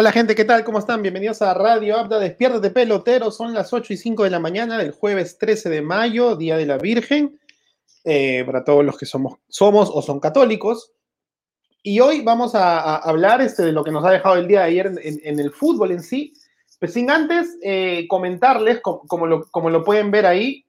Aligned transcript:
Hola 0.00 0.12
gente, 0.12 0.34
¿qué 0.34 0.46
tal? 0.46 0.64
¿Cómo 0.64 0.78
están? 0.78 1.02
Bienvenidos 1.02 1.42
a 1.42 1.52
Radio 1.52 1.98
Abda, 1.98 2.18
despiértate 2.18 2.70
pelotero, 2.70 3.30
son 3.30 3.52
las 3.52 3.70
8 3.74 3.92
y 3.92 3.96
5 3.98 4.24
de 4.24 4.30
la 4.30 4.38
mañana 4.38 4.78
del 4.78 4.92
jueves 4.92 5.36
13 5.36 5.68
de 5.68 5.82
mayo, 5.82 6.36
Día 6.36 6.56
de 6.56 6.64
la 6.64 6.78
Virgen, 6.78 7.38
eh, 8.04 8.42
para 8.46 8.64
todos 8.64 8.82
los 8.82 8.96
que 8.96 9.04
somos, 9.04 9.34
somos 9.50 9.90
o 9.92 10.00
son 10.00 10.18
católicos. 10.18 10.94
Y 11.82 12.00
hoy 12.00 12.22
vamos 12.22 12.54
a, 12.54 12.96
hablar 12.96 13.42
este, 13.42 13.62
de 13.62 13.72
lo 13.72 13.84
que 13.84 13.90
nos 13.90 14.02
ha 14.06 14.10
dejado 14.10 14.36
el 14.36 14.48
día 14.48 14.60
de 14.60 14.66
ayer 14.68 14.90
en, 15.02 15.38
el 15.38 15.50
fútbol 15.50 15.92
en 15.92 16.02
sí, 16.02 16.32
pues 16.78 16.94
sin 16.94 17.10
antes 17.10 17.58
eh, 17.62 18.06
comentarles, 18.08 18.80
como, 18.80 19.06
como, 19.06 19.68
lo, 19.68 19.84
pueden 19.84 20.10
ver 20.10 20.24
ahí, 20.24 20.64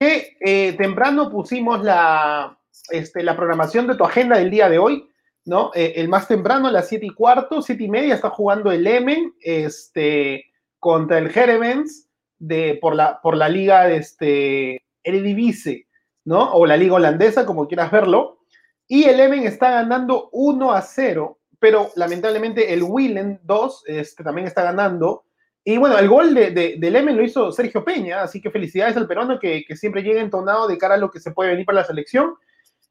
que 0.00 0.36
eh, 0.40 0.72
temprano 0.72 1.30
pusimos 1.30 1.84
la, 1.84 2.58
este, 2.90 3.22
la 3.22 3.36
programación 3.36 3.86
de 3.86 3.94
tu 3.94 4.02
agenda 4.02 4.36
del 4.36 4.50
día 4.50 4.68
de 4.68 4.80
hoy, 4.80 5.08
¿no? 5.44 5.70
Eh, 5.74 5.94
el 5.96 6.08
más 6.08 6.28
temprano, 6.28 6.68
a 6.68 6.72
las 6.72 6.88
7 6.88 7.06
y 7.06 7.10
cuarto, 7.10 7.62
7 7.62 7.82
y 7.82 7.88
media, 7.88 8.14
está 8.14 8.30
jugando 8.30 8.70
el 8.70 8.86
Emen 8.86 9.34
este, 9.40 10.46
contra 10.78 11.18
el 11.18 11.30
Jeremens 11.30 12.08
de, 12.38 12.78
por, 12.80 12.94
la, 12.94 13.20
por 13.20 13.36
la 13.36 13.48
liga 13.48 13.84
de 13.84 13.96
este, 13.96 14.82
Eredivisie, 15.02 15.86
¿no? 16.24 16.52
O 16.52 16.66
la 16.66 16.76
liga 16.76 16.94
holandesa, 16.94 17.46
como 17.46 17.66
quieras 17.66 17.90
verlo. 17.90 18.40
Y 18.86 19.04
el 19.04 19.20
Emen 19.20 19.44
está 19.44 19.70
ganando 19.70 20.28
1 20.32 20.72
a 20.72 20.82
0, 20.82 21.38
pero 21.58 21.90
lamentablemente 21.96 22.72
el 22.72 22.82
Willem 22.82 23.38
2 23.42 23.84
este, 23.86 24.24
también 24.24 24.46
está 24.46 24.62
ganando. 24.62 25.24
Y 25.64 25.78
bueno, 25.78 25.96
el 25.98 26.08
gol 26.08 26.34
de, 26.34 26.50
de, 26.50 26.76
del 26.78 26.96
Emen 26.96 27.16
lo 27.16 27.22
hizo 27.22 27.52
Sergio 27.52 27.84
Peña, 27.84 28.22
así 28.22 28.40
que 28.40 28.50
felicidades 28.50 28.96
al 28.96 29.06
peruano 29.06 29.38
que, 29.38 29.64
que 29.64 29.76
siempre 29.76 30.02
llega 30.02 30.20
entonado 30.20 30.66
de 30.66 30.76
cara 30.76 30.94
a 30.94 30.98
lo 30.98 31.10
que 31.10 31.20
se 31.20 31.30
puede 31.30 31.50
venir 31.50 31.64
para 31.64 31.80
la 31.80 31.86
selección. 31.86 32.34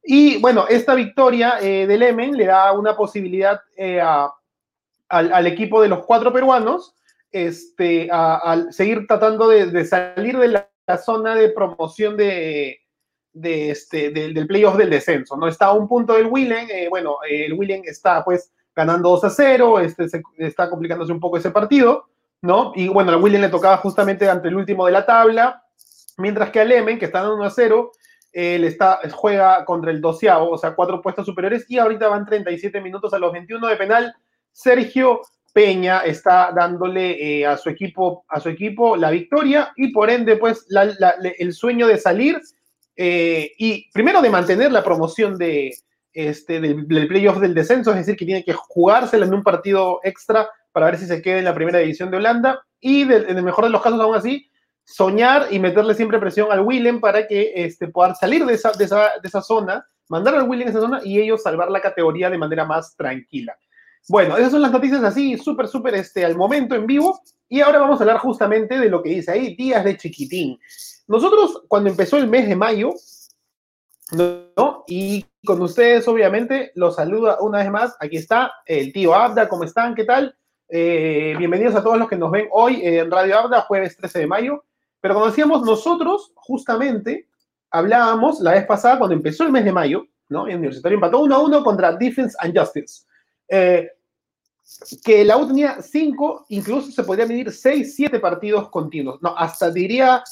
Y 0.03 0.37
bueno, 0.39 0.65
esta 0.67 0.95
victoria 0.95 1.59
eh, 1.61 1.85
del 1.85 2.03
Emen 2.03 2.35
le 2.35 2.45
da 2.45 2.71
una 2.71 2.95
posibilidad 2.95 3.61
eh, 3.75 4.01
al, 4.01 5.47
equipo 5.47 5.81
de 5.81 5.89
los 5.89 6.05
cuatro 6.05 6.33
peruanos 6.33 6.95
este, 7.31 8.09
a, 8.11 8.65
seguir 8.71 9.05
tratando 9.07 9.47
de, 9.47 9.85
salir 9.85 10.37
de 10.37 10.47
la, 10.47 10.67
zona 10.97 11.35
de 11.35 11.49
promoción 11.49 12.17
de, 12.17 12.81
este, 13.33 14.09
de, 14.09 14.33
del 14.33 14.47
playoff 14.47 14.75
del 14.75 14.89
descenso. 14.89 15.37
¿no? 15.37 15.47
Está 15.47 15.67
a 15.67 15.73
un 15.73 15.87
punto 15.87 16.13
del 16.13 16.27
Willen, 16.27 16.67
eh, 16.69 16.87
bueno, 16.89 17.17
el 17.29 17.53
Willen 17.53 17.83
está 17.85 18.25
pues 18.25 18.51
ganando 18.75 19.09
2 19.09 19.23
a 19.23 19.29
0, 19.29 19.79
este, 19.79 20.09
se, 20.09 20.21
está 20.37 20.69
complicándose 20.69 21.11
un 21.11 21.19
poco 21.19 21.37
ese 21.37 21.51
partido, 21.51 22.07
¿no? 22.41 22.73
Y 22.75 22.87
bueno, 22.87 23.11
al 23.11 23.21
Willen 23.21 23.41
le 23.41 23.49
tocaba 23.49 23.77
justamente 23.77 24.29
ante 24.29 24.47
el 24.47 24.55
último 24.55 24.85
de 24.85 24.91
la 24.91 25.05
tabla, 25.05 25.63
mientras 26.17 26.49
que 26.49 26.59
al 26.59 26.71
Emen, 26.71 26.99
que 26.99 27.05
está 27.05 27.19
dando 27.19 27.35
1 27.35 27.45
a 27.45 27.49
0, 27.49 27.91
él 28.31 28.63
está, 28.63 28.99
juega 29.11 29.65
contra 29.65 29.91
el 29.91 30.01
doceavo, 30.01 30.51
o 30.51 30.57
sea, 30.57 30.75
cuatro 30.75 31.01
puestos 31.01 31.25
superiores, 31.25 31.65
y 31.69 31.77
ahorita 31.77 32.07
van 32.07 32.25
37 32.25 32.79
minutos 32.81 33.13
a 33.13 33.19
los 33.19 33.31
21 33.31 33.67
de 33.67 33.75
penal. 33.75 34.15
Sergio 34.51 35.21
Peña 35.53 35.99
está 35.99 36.51
dándole 36.55 37.39
eh, 37.39 37.45
a, 37.45 37.57
su 37.57 37.69
equipo, 37.69 38.25
a 38.29 38.39
su 38.39 38.49
equipo 38.49 38.95
la 38.95 39.11
victoria 39.11 39.73
y 39.75 39.91
por 39.91 40.09
ende, 40.09 40.37
pues, 40.37 40.65
la, 40.69 40.83
el 41.37 41.53
sueño 41.53 41.87
de 41.87 41.97
salir 41.97 42.39
eh, 42.95 43.51
y 43.57 43.89
primero 43.91 44.21
de 44.21 44.29
mantener 44.29 44.71
la 44.71 44.83
promoción 44.83 45.37
de, 45.37 45.73
este, 46.13 46.59
del, 46.59 47.07
playoff 47.07 47.39
del 47.39 47.53
descenso, 47.53 47.91
es 47.91 47.97
decir, 47.97 48.15
que 48.15 48.25
tiene 48.25 48.43
que 48.43 48.53
jugársela 48.53 49.25
en 49.25 49.33
un 49.33 49.43
partido 49.43 49.99
extra 50.03 50.49
para 50.71 50.87
ver 50.87 50.97
si 50.97 51.05
se 51.05 51.21
queda 51.21 51.39
en 51.39 51.45
la 51.45 51.55
primera 51.55 51.79
división 51.79 52.11
de 52.11 52.17
Holanda 52.17 52.61
y 52.79 53.03
en 53.03 53.37
el 53.37 53.43
mejor 53.43 53.65
de 53.65 53.71
los 53.71 53.81
casos, 53.81 53.99
aún 53.99 54.15
así, 54.15 54.49
soñar 54.85 55.47
y 55.51 55.59
meterle 55.59 55.93
siempre 55.93 56.19
presión 56.19 56.51
al 56.51 56.61
Willem 56.61 56.99
para 56.99 57.27
que 57.27 57.53
este, 57.55 57.87
puedan 57.87 58.15
salir 58.15 58.45
de 58.45 58.53
esa, 58.53 58.71
de, 58.71 58.85
esa, 58.85 59.11
de 59.21 59.27
esa 59.27 59.41
zona, 59.41 59.85
mandar 60.09 60.35
al 60.35 60.47
Willem 60.47 60.67
a 60.67 60.71
esa 60.71 60.81
zona 60.81 61.01
y 61.03 61.19
ellos 61.19 61.43
salvar 61.43 61.71
la 61.71 61.81
categoría 61.81 62.29
de 62.29 62.37
manera 62.37 62.65
más 62.65 62.95
tranquila. 62.95 63.55
Bueno, 64.09 64.37
esas 64.37 64.51
son 64.51 64.61
las 64.61 64.71
noticias 64.71 65.03
así, 65.03 65.37
súper, 65.37 65.67
súper 65.67 65.95
este, 65.95 66.25
al 66.25 66.35
momento 66.35 66.75
en 66.75 66.87
vivo. 66.87 67.21
Y 67.47 67.61
ahora 67.61 67.79
vamos 67.79 67.99
a 67.99 68.03
hablar 68.03 68.17
justamente 68.17 68.79
de 68.79 68.89
lo 68.89 69.03
que 69.03 69.09
dice 69.09 69.31
ahí, 69.31 69.55
días 69.55 69.83
de 69.83 69.97
chiquitín. 69.97 70.59
Nosotros, 71.07 71.63
cuando 71.67 71.89
empezó 71.89 72.17
el 72.17 72.27
mes 72.27 72.47
de 72.47 72.55
mayo, 72.55 72.93
¿no? 74.11 74.83
Y 74.87 75.25
con 75.45 75.61
ustedes, 75.61 76.07
obviamente, 76.07 76.71
los 76.75 76.95
saluda 76.95 77.37
una 77.41 77.59
vez 77.59 77.69
más. 77.69 77.95
Aquí 77.99 78.17
está 78.17 78.51
el 78.65 78.91
tío 78.91 79.13
Abda, 79.13 79.47
¿cómo 79.47 79.63
están? 79.63 79.95
¿Qué 79.95 80.05
tal? 80.05 80.35
Eh, 80.69 81.35
bienvenidos 81.37 81.75
a 81.75 81.83
todos 81.83 81.97
los 81.97 82.07
que 82.07 82.15
nos 82.15 82.31
ven 82.31 82.47
hoy 82.51 82.79
en 82.83 83.11
Radio 83.11 83.39
Abda, 83.39 83.61
jueves 83.61 83.97
13 83.97 84.19
de 84.19 84.27
mayo. 84.27 84.63
Pero 85.01 85.15
como 85.15 85.25
decíamos, 85.25 85.63
nosotros 85.63 86.31
justamente 86.35 87.27
hablábamos 87.71 88.39
la 88.39 88.51
vez 88.51 88.65
pasada, 88.65 88.97
cuando 88.99 89.15
empezó 89.15 89.43
el 89.43 89.51
mes 89.51 89.65
de 89.65 89.71
mayo, 89.71 90.05
¿no? 90.29 90.47
El 90.47 90.57
Universitario 90.57 90.95
empató 90.95 91.19
1 91.19 91.35
a 91.35 91.39
1 91.39 91.63
contra 91.63 91.93
Defense 91.93 92.35
and 92.39 92.57
Justice. 92.57 93.05
Eh, 93.49 93.89
que 95.03 95.25
la 95.25 95.37
U 95.37 95.47
tenía 95.47 95.81
5, 95.81 96.45
incluso 96.49 96.91
se 96.91 97.03
podría 97.03 97.25
medir 97.25 97.51
6, 97.51 97.95
7 97.95 98.19
partidos 98.19 98.69
continuos. 98.69 99.21
No, 99.21 99.35
hasta 99.35 99.69
diría 99.69 100.23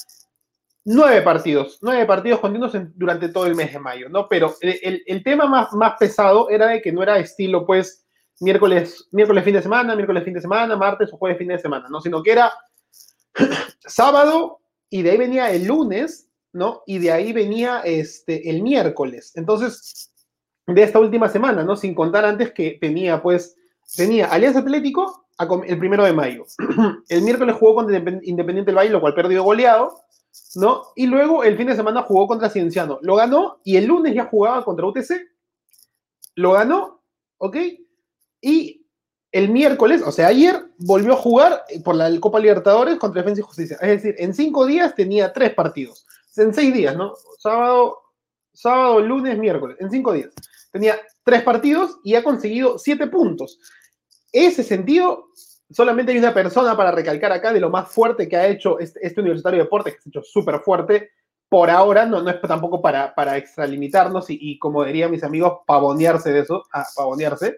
9 0.86 1.22
partidos, 1.22 1.80
9 1.82 2.06
partidos 2.06 2.40
continuos 2.40 2.72
durante 2.96 3.30
todo 3.30 3.46
el 3.46 3.56
mes 3.56 3.74
de 3.74 3.80
mayo, 3.80 4.08
¿no? 4.10 4.28
Pero 4.30 4.56
el, 4.62 5.04
el, 5.06 5.24
tema 5.24 5.46
más, 5.46 5.74
más 5.74 5.96
pesado 6.00 6.50
era 6.50 6.68
de 6.68 6.82
que 6.82 6.92
no 6.92 7.04
era 7.04 7.20
estilo, 7.20 7.66
pues, 7.66 8.06
miércoles, 8.40 9.08
miércoles 9.12 9.44
fin 9.44 9.56
de 9.56 9.62
semana, 9.62 9.96
miércoles 9.96 10.24
fin 10.24 10.34
de 10.34 10.42
semana, 10.42 10.78
martes 10.78 11.12
o 11.12 11.18
jueves 11.18 11.38
fin 11.38 11.50
de 11.50 11.60
semana, 11.60 11.88
¿no? 11.90 12.00
Sino 12.00 12.24
que 12.24 12.32
era 12.32 12.54
sábado 13.86 14.59
y 14.90 15.02
de 15.02 15.12
ahí 15.12 15.18
venía 15.18 15.52
el 15.52 15.66
lunes, 15.66 16.30
¿no? 16.54 16.84
Y 16.86 17.00
de 17.00 17.12
ahí 17.12 17.34
venía 17.34 17.82
este, 17.82 18.50
el 18.50 18.62
miércoles. 18.62 19.32
Entonces, 19.36 20.12
de 20.68 20.84
esta 20.84 21.00
última 21.00 21.30
semana, 21.30 21.64
¿no? 21.64 21.76
Sin 21.76 21.94
contar 21.94 22.26
antes 22.26 22.52
que 22.52 22.78
tenía, 22.80 23.22
pues, 23.22 23.56
tenía 23.96 24.28
Alianza 24.28 24.60
Atlético 24.60 25.28
el 25.66 25.80
primero 25.80 26.04
de 26.04 26.14
mayo. 26.14 26.46
El 27.10 27.22
miércoles 27.22 27.56
jugó 27.58 27.76
contra 27.76 27.98
Independiente 27.98 28.66
del 28.66 28.78
Valle, 28.78 28.90
lo 28.90 29.00
cual 29.00 29.14
perdió 29.14 29.44
goleado, 29.44 30.02
¿no? 30.56 30.84
Y 30.96 31.06
luego 31.06 31.44
el 31.44 31.56
fin 31.56 31.68
de 31.68 31.76
semana 31.76 32.04
jugó 32.04 32.28
contra 32.28 32.50
Cienciano. 32.50 33.00
Lo 33.02 33.16
ganó 33.16 33.60
y 33.64 33.78
el 33.78 33.86
lunes 33.86 34.14
ya 34.14 34.26
jugaba 34.26 34.66
contra 34.66 34.86
UTC. 34.86 35.12
Lo 36.36 36.52
ganó, 36.54 37.02
¿ok? 37.38 37.56
Y 38.42 38.79
el 39.32 39.50
miércoles, 39.50 40.02
o 40.04 40.12
sea, 40.12 40.28
ayer, 40.28 40.66
volvió 40.78 41.14
a 41.14 41.18
jugar 41.18 41.64
por 41.84 41.96
la 41.96 42.10
Copa 42.20 42.40
Libertadores 42.40 42.98
contra 42.98 43.22
Defensa 43.22 43.42
y 43.42 43.44
Justicia. 43.44 43.78
Es 43.82 44.02
decir, 44.02 44.16
en 44.18 44.34
cinco 44.34 44.66
días 44.66 44.96
tenía 44.96 45.32
tres 45.32 45.54
partidos. 45.54 46.06
En 46.36 46.54
seis 46.54 46.74
días, 46.74 46.96
¿no? 46.96 47.14
Sábado, 47.38 48.00
sábado, 48.54 49.00
lunes, 49.02 49.38
miércoles. 49.38 49.78
En 49.80 49.92
cinco 49.92 50.14
días. 50.14 50.30
Tenía 50.72 51.00
tres 51.24 51.44
partidos 51.44 52.00
y 52.04 52.16
ha 52.16 52.24
conseguido 52.24 52.80
siete 52.80 53.08
puntos. 53.08 53.60
Ese 54.32 54.64
sentido, 54.64 55.28
solamente 55.70 56.12
hay 56.12 56.18
una 56.18 56.34
persona 56.34 56.76
para 56.76 56.92
recalcar 56.92 57.32
acá 57.32 57.54
de 57.54 57.60
lo 57.60 57.70
más 57.70 57.92
fuerte 57.92 58.28
que 58.28 58.36
ha 58.36 58.48
hecho 58.48 58.80
este, 58.80 59.00
este 59.06 59.22
Universitario 59.22 59.60
de 59.60 59.64
Deportes, 59.64 59.96
que 59.96 60.02
se 60.02 60.10
ha 60.10 60.12
hecho 60.12 60.24
súper 60.24 60.60
fuerte. 60.62 61.12
Por 61.50 61.70
ahora, 61.70 62.06
no, 62.06 62.22
no 62.22 62.30
es 62.30 62.42
tampoco 62.42 62.82
para, 62.82 63.14
para 63.14 63.38
extralimitarnos 63.38 64.26
y, 64.30 64.58
como 64.60 64.84
dirían 64.84 65.12
mis 65.12 65.24
amigos, 65.24 65.60
pavonearse 65.66 66.32
de 66.32 66.40
eso, 66.42 66.64
ah, 66.74 66.86
pavonearse 66.96 67.58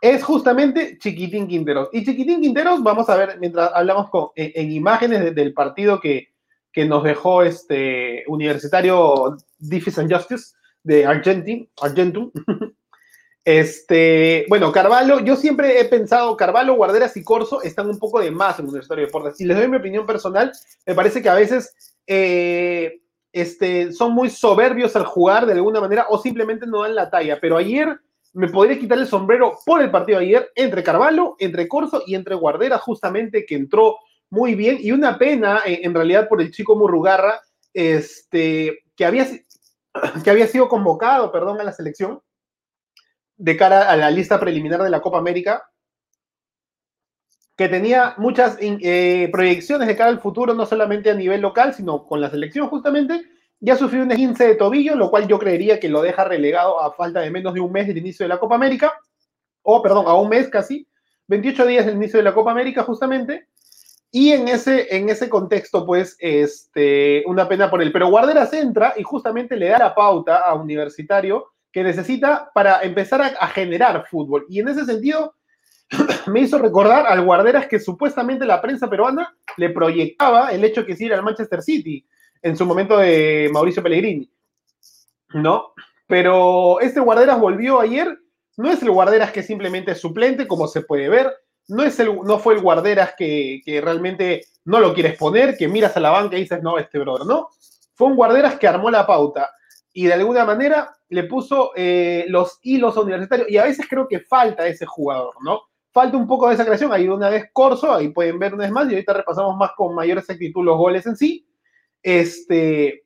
es 0.00 0.22
justamente 0.22 0.98
Chiquitín 0.98 1.48
Quinteros. 1.48 1.88
Y 1.92 2.04
Chiquitín 2.04 2.40
Quinteros, 2.40 2.82
vamos 2.82 3.08
a 3.08 3.16
ver, 3.16 3.38
mientras 3.38 3.70
hablamos 3.74 4.10
con, 4.10 4.28
en, 4.36 4.52
en 4.54 4.72
imágenes 4.72 5.20
de, 5.20 5.30
del 5.32 5.52
partido 5.52 6.00
que, 6.00 6.28
que, 6.72 6.84
nos 6.84 7.02
dejó 7.04 7.42
este 7.42 8.24
universitario 8.28 9.36
Diffus 9.58 9.98
and 9.98 10.12
Justice 10.12 10.54
de 10.82 11.06
Argentin, 11.06 11.68
Argentum. 11.80 12.30
Este, 13.44 14.44
bueno, 14.50 14.70
Carvalho, 14.72 15.20
yo 15.20 15.34
siempre 15.34 15.80
he 15.80 15.86
pensado, 15.86 16.36
Carvalho, 16.36 16.74
Guarderas 16.74 17.16
y 17.16 17.24
Corso 17.24 17.62
están 17.62 17.88
un 17.88 17.98
poco 17.98 18.20
de 18.20 18.30
más 18.30 18.58
en 18.58 18.66
el 18.66 18.68
Universitario 18.68 19.00
de 19.00 19.06
Deportes. 19.06 19.38
Si 19.38 19.46
les 19.46 19.56
doy 19.56 19.68
mi 19.68 19.78
opinión 19.78 20.04
personal, 20.04 20.52
me 20.84 20.94
parece 20.94 21.22
que 21.22 21.30
a 21.30 21.34
veces 21.34 21.74
eh, 22.06 23.00
este, 23.32 23.92
son 23.94 24.12
muy 24.12 24.28
soberbios 24.28 24.94
al 24.96 25.06
jugar 25.06 25.46
de 25.46 25.54
alguna 25.54 25.80
manera 25.80 26.08
o 26.10 26.18
simplemente 26.18 26.66
no 26.66 26.82
dan 26.82 26.94
la 26.94 27.08
talla. 27.08 27.38
Pero 27.40 27.56
ayer 27.56 27.98
me 28.34 28.48
podría 28.48 28.78
quitar 28.78 28.98
el 28.98 29.06
sombrero 29.06 29.58
por 29.64 29.82
el 29.82 29.90
partido 29.90 30.18
de 30.18 30.26
ayer 30.26 30.50
entre 30.54 30.82
Carvalho, 30.82 31.36
entre 31.38 31.68
Corso 31.68 32.02
y 32.06 32.14
entre 32.14 32.34
Guardera, 32.34 32.78
justamente 32.78 33.44
que 33.46 33.54
entró 33.54 33.96
muy 34.30 34.54
bien. 34.54 34.78
Y 34.80 34.92
una 34.92 35.18
pena, 35.18 35.62
eh, 35.64 35.80
en 35.82 35.94
realidad, 35.94 36.28
por 36.28 36.40
el 36.40 36.50
chico 36.50 36.76
Murrugarra, 36.76 37.40
este, 37.72 38.84
que, 38.96 39.04
había, 39.04 39.26
que 40.24 40.30
había 40.30 40.46
sido 40.46 40.68
convocado, 40.68 41.32
perdón, 41.32 41.60
a 41.60 41.64
la 41.64 41.72
selección 41.72 42.20
de 43.36 43.56
cara 43.56 43.90
a 43.90 43.96
la 43.96 44.10
lista 44.10 44.40
preliminar 44.40 44.82
de 44.82 44.90
la 44.90 45.00
Copa 45.00 45.18
América, 45.18 45.70
que 47.56 47.68
tenía 47.68 48.14
muchas 48.18 48.56
eh, 48.60 49.28
proyecciones 49.32 49.88
de 49.88 49.96
cara 49.96 50.10
al 50.10 50.20
futuro, 50.20 50.54
no 50.54 50.66
solamente 50.66 51.10
a 51.10 51.14
nivel 51.14 51.40
local, 51.40 51.74
sino 51.74 52.06
con 52.06 52.20
la 52.20 52.30
selección 52.30 52.68
justamente, 52.68 53.22
ya 53.60 53.76
sufrió 53.76 54.02
un 54.02 54.10
15 54.10 54.46
de 54.46 54.54
tobillo, 54.54 54.94
lo 54.94 55.10
cual 55.10 55.26
yo 55.26 55.38
creería 55.38 55.80
que 55.80 55.88
lo 55.88 56.02
deja 56.02 56.24
relegado 56.24 56.80
a 56.80 56.92
falta 56.92 57.20
de 57.20 57.30
menos 57.30 57.54
de 57.54 57.60
un 57.60 57.72
mes 57.72 57.86
del 57.86 57.98
inicio 57.98 58.24
de 58.24 58.28
la 58.28 58.38
Copa 58.38 58.54
América, 58.54 58.92
o 59.62 59.82
perdón, 59.82 60.04
a 60.06 60.14
un 60.14 60.28
mes 60.28 60.48
casi, 60.48 60.86
28 61.26 61.66
días 61.66 61.86
del 61.86 61.96
inicio 61.96 62.18
de 62.18 62.24
la 62.24 62.34
Copa 62.34 62.52
América 62.52 62.82
justamente, 62.84 63.48
y 64.10 64.30
en 64.30 64.48
ese, 64.48 64.94
en 64.96 65.10
ese 65.10 65.28
contexto, 65.28 65.84
pues, 65.84 66.16
este, 66.18 67.22
una 67.26 67.46
pena 67.46 67.70
por 67.70 67.82
él. 67.82 67.92
Pero 67.92 68.08
Guarderas 68.08 68.52
entra 68.54 68.94
y 68.96 69.02
justamente 69.02 69.56
le 69.56 69.68
da 69.68 69.78
la 69.78 69.94
pauta 69.94 70.38
a 70.38 70.54
Universitario 70.54 71.48
que 71.70 71.82
necesita 71.82 72.50
para 72.54 72.80
empezar 72.80 73.20
a, 73.20 73.46
generar 73.48 74.06
fútbol. 74.06 74.46
Y 74.48 74.60
en 74.60 74.68
ese 74.68 74.86
sentido, 74.86 75.34
me 76.26 76.40
hizo 76.40 76.58
recordar 76.58 77.06
al 77.06 77.22
Guarderas 77.22 77.66
que 77.66 77.78
supuestamente 77.78 78.46
la 78.46 78.62
prensa 78.62 78.88
peruana 78.88 79.36
le 79.58 79.68
proyectaba 79.70 80.52
el 80.52 80.64
hecho 80.64 80.86
que 80.86 80.96
sí 80.96 81.04
era 81.04 81.16
el 81.16 81.22
Manchester 81.22 81.62
City 81.62 82.06
en 82.42 82.56
su 82.56 82.66
momento 82.66 82.98
de 82.98 83.50
Mauricio 83.52 83.82
Pellegrini, 83.82 84.30
¿no? 85.34 85.72
Pero 86.06 86.80
este 86.80 87.00
Guarderas 87.00 87.38
volvió 87.38 87.80
ayer, 87.80 88.18
no 88.56 88.70
es 88.70 88.82
el 88.82 88.90
Guarderas 88.90 89.32
que 89.32 89.42
simplemente 89.42 89.92
es 89.92 90.00
suplente, 90.00 90.46
como 90.46 90.66
se 90.66 90.82
puede 90.82 91.08
ver, 91.08 91.32
no, 91.68 91.82
es 91.82 92.00
el, 92.00 92.18
no 92.24 92.38
fue 92.38 92.54
el 92.54 92.62
Guarderas 92.62 93.14
que, 93.16 93.60
que 93.64 93.80
realmente 93.80 94.46
no 94.64 94.80
lo 94.80 94.94
quieres 94.94 95.16
poner, 95.16 95.56
que 95.56 95.68
miras 95.68 95.96
a 95.96 96.00
la 96.00 96.10
banca 96.10 96.36
y 96.36 96.42
dices, 96.42 96.62
no, 96.62 96.78
este 96.78 96.98
brother, 96.98 97.26
no. 97.26 97.48
Fue 97.94 98.06
un 98.06 98.16
Guarderas 98.16 98.58
que 98.58 98.68
armó 98.68 98.90
la 98.90 99.06
pauta 99.06 99.50
y 99.92 100.06
de 100.06 100.12
alguna 100.12 100.44
manera 100.44 100.96
le 101.08 101.24
puso 101.24 101.72
eh, 101.74 102.24
los 102.28 102.60
hilos 102.62 102.96
universitarios. 102.96 103.50
Y 103.50 103.56
a 103.56 103.64
veces 103.64 103.86
creo 103.88 104.06
que 104.06 104.20
falta 104.20 104.66
ese 104.66 104.86
jugador, 104.86 105.34
¿no? 105.42 105.62
Falta 105.92 106.16
un 106.16 106.28
poco 106.28 106.46
de 106.46 106.54
esa 106.54 106.64
creación. 106.64 106.92
Hay 106.92 107.08
una 107.08 107.30
vez 107.30 107.50
Corso, 107.52 107.92
ahí 107.92 108.10
pueden 108.10 108.38
ver 108.38 108.54
una 108.54 108.64
vez 108.64 108.72
más, 108.72 108.86
y 108.88 108.94
ahorita 108.94 109.12
repasamos 109.12 109.56
más 109.56 109.72
con 109.76 109.94
mayor 109.94 110.18
exactitud 110.18 110.64
los 110.64 110.76
goles 110.76 111.04
en 111.06 111.16
sí. 111.16 111.47
Este, 112.02 113.04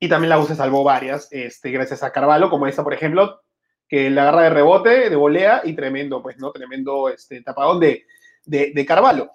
y 0.00 0.08
también 0.08 0.30
la 0.30 0.38
U 0.38 0.46
se 0.46 0.56
salvó 0.56 0.84
varias, 0.84 1.28
este, 1.30 1.70
gracias 1.70 2.02
a 2.02 2.12
Carvalho, 2.12 2.50
como 2.50 2.66
esa, 2.66 2.84
por 2.84 2.94
ejemplo, 2.94 3.40
que 3.88 4.10
la 4.10 4.22
agarra 4.22 4.42
de 4.42 4.50
rebote, 4.50 5.10
de 5.10 5.16
volea, 5.16 5.62
y 5.64 5.74
tremendo, 5.74 6.22
pues, 6.22 6.38
¿no? 6.38 6.52
Tremendo 6.52 7.08
este, 7.08 7.42
tapadón 7.42 7.80
de, 7.80 8.04
de, 8.44 8.72
de 8.74 8.86
Carvalho. 8.86 9.30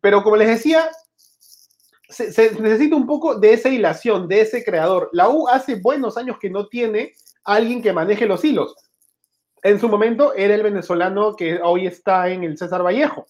Pero 0.00 0.22
como 0.22 0.36
les 0.36 0.48
decía, 0.48 0.90
se, 2.12 2.52
necesita 2.60 2.96
un 2.96 3.06
poco 3.06 3.38
de 3.38 3.54
esa 3.54 3.68
hilación, 3.68 4.28
de 4.28 4.42
ese 4.42 4.64
creador. 4.64 5.08
La 5.12 5.28
U 5.28 5.48
hace 5.48 5.76
buenos 5.76 6.16
años 6.16 6.38
que 6.38 6.50
no 6.50 6.68
tiene 6.68 7.14
alguien 7.44 7.82
que 7.82 7.92
maneje 7.92 8.26
los 8.26 8.44
hilos. 8.44 8.76
En 9.62 9.80
su 9.80 9.88
momento 9.88 10.34
era 10.34 10.54
el 10.54 10.62
venezolano 10.62 11.36
que 11.36 11.60
hoy 11.62 11.86
está 11.86 12.28
en 12.28 12.44
el 12.44 12.58
César 12.58 12.84
Vallejo, 12.84 13.26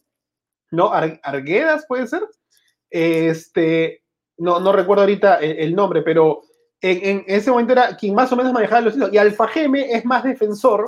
¿no? 0.70 0.92
Arguedas 0.92 1.84
puede 1.86 2.06
ser. 2.06 2.22
Este, 2.90 4.01
no, 4.38 4.60
no 4.60 4.72
recuerdo 4.72 5.02
ahorita 5.02 5.36
el, 5.36 5.74
nombre, 5.74 6.02
pero 6.02 6.42
en, 6.80 7.24
ese 7.26 7.50
momento 7.50 7.72
era 7.72 7.96
quien 7.96 8.14
más 8.14 8.32
o 8.32 8.36
menos 8.36 8.52
manejaba 8.52 8.82
los 8.82 8.96
hilos. 8.96 9.10
Y 9.12 9.18
Alfa 9.18 9.48
Geme 9.48 9.92
es 9.92 10.04
más 10.04 10.24
defensor 10.24 10.86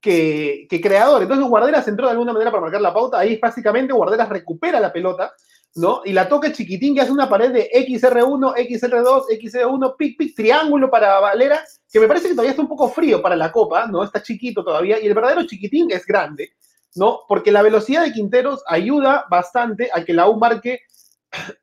que, 0.00 0.66
que 0.68 0.80
creador. 0.80 1.22
Entonces 1.22 1.46
Guarderas 1.46 1.86
entró 1.88 2.06
de 2.06 2.12
alguna 2.12 2.32
manera 2.32 2.50
para 2.50 2.62
marcar 2.62 2.80
la 2.80 2.94
pauta. 2.94 3.18
Ahí 3.18 3.38
básicamente 3.40 3.92
Guarderas 3.92 4.28
recupera 4.28 4.80
la 4.80 4.92
pelota 4.92 5.32
¿no? 5.74 6.02
Y 6.04 6.12
la 6.12 6.28
toca 6.28 6.52
chiquitín 6.52 6.94
que 6.94 7.02
hace 7.02 7.12
una 7.12 7.28
pared 7.28 7.52
de 7.52 7.70
XR1, 7.72 8.54
XR2, 8.56 9.24
XR1, 9.40 9.96
pic, 9.96 10.18
pic, 10.18 10.34
triángulo 10.34 10.90
para 10.90 11.20
Valera, 11.20 11.64
que 11.90 12.00
me 12.00 12.08
parece 12.08 12.28
que 12.28 12.34
todavía 12.34 12.50
está 12.50 12.62
un 12.62 12.68
poco 12.68 12.88
frío 12.88 13.22
para 13.22 13.36
la 13.36 13.52
copa, 13.52 13.86
¿no? 13.86 14.02
Está 14.02 14.22
chiquito 14.22 14.64
todavía, 14.64 15.00
y 15.00 15.06
el 15.06 15.14
verdadero 15.14 15.46
chiquitín 15.46 15.90
es 15.90 16.04
grande, 16.04 16.52
¿no? 16.96 17.20
Porque 17.28 17.52
la 17.52 17.62
velocidad 17.62 18.02
de 18.02 18.12
Quinteros 18.12 18.62
ayuda 18.66 19.24
bastante 19.30 19.90
a 19.92 20.04
que 20.04 20.14
la 20.14 20.28
U 20.28 20.38
marque 20.38 20.80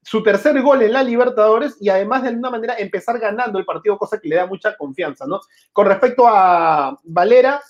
su 0.01 0.23
tercer 0.23 0.61
gol 0.61 0.81
en 0.81 0.93
la 0.93 1.03
Libertadores 1.03 1.77
y 1.79 1.89
además 1.89 2.23
de 2.23 2.29
alguna 2.29 2.51
manera 2.51 2.75
empezar 2.77 3.19
ganando 3.19 3.59
el 3.59 3.65
partido, 3.65 3.97
cosa 3.97 4.19
que 4.19 4.27
le 4.27 4.35
da 4.35 4.45
mucha 4.45 4.75
confianza, 4.75 5.25
¿no? 5.27 5.41
Con 5.71 5.87
respecto 5.87 6.27
a 6.27 6.97
Valera, 7.03 7.61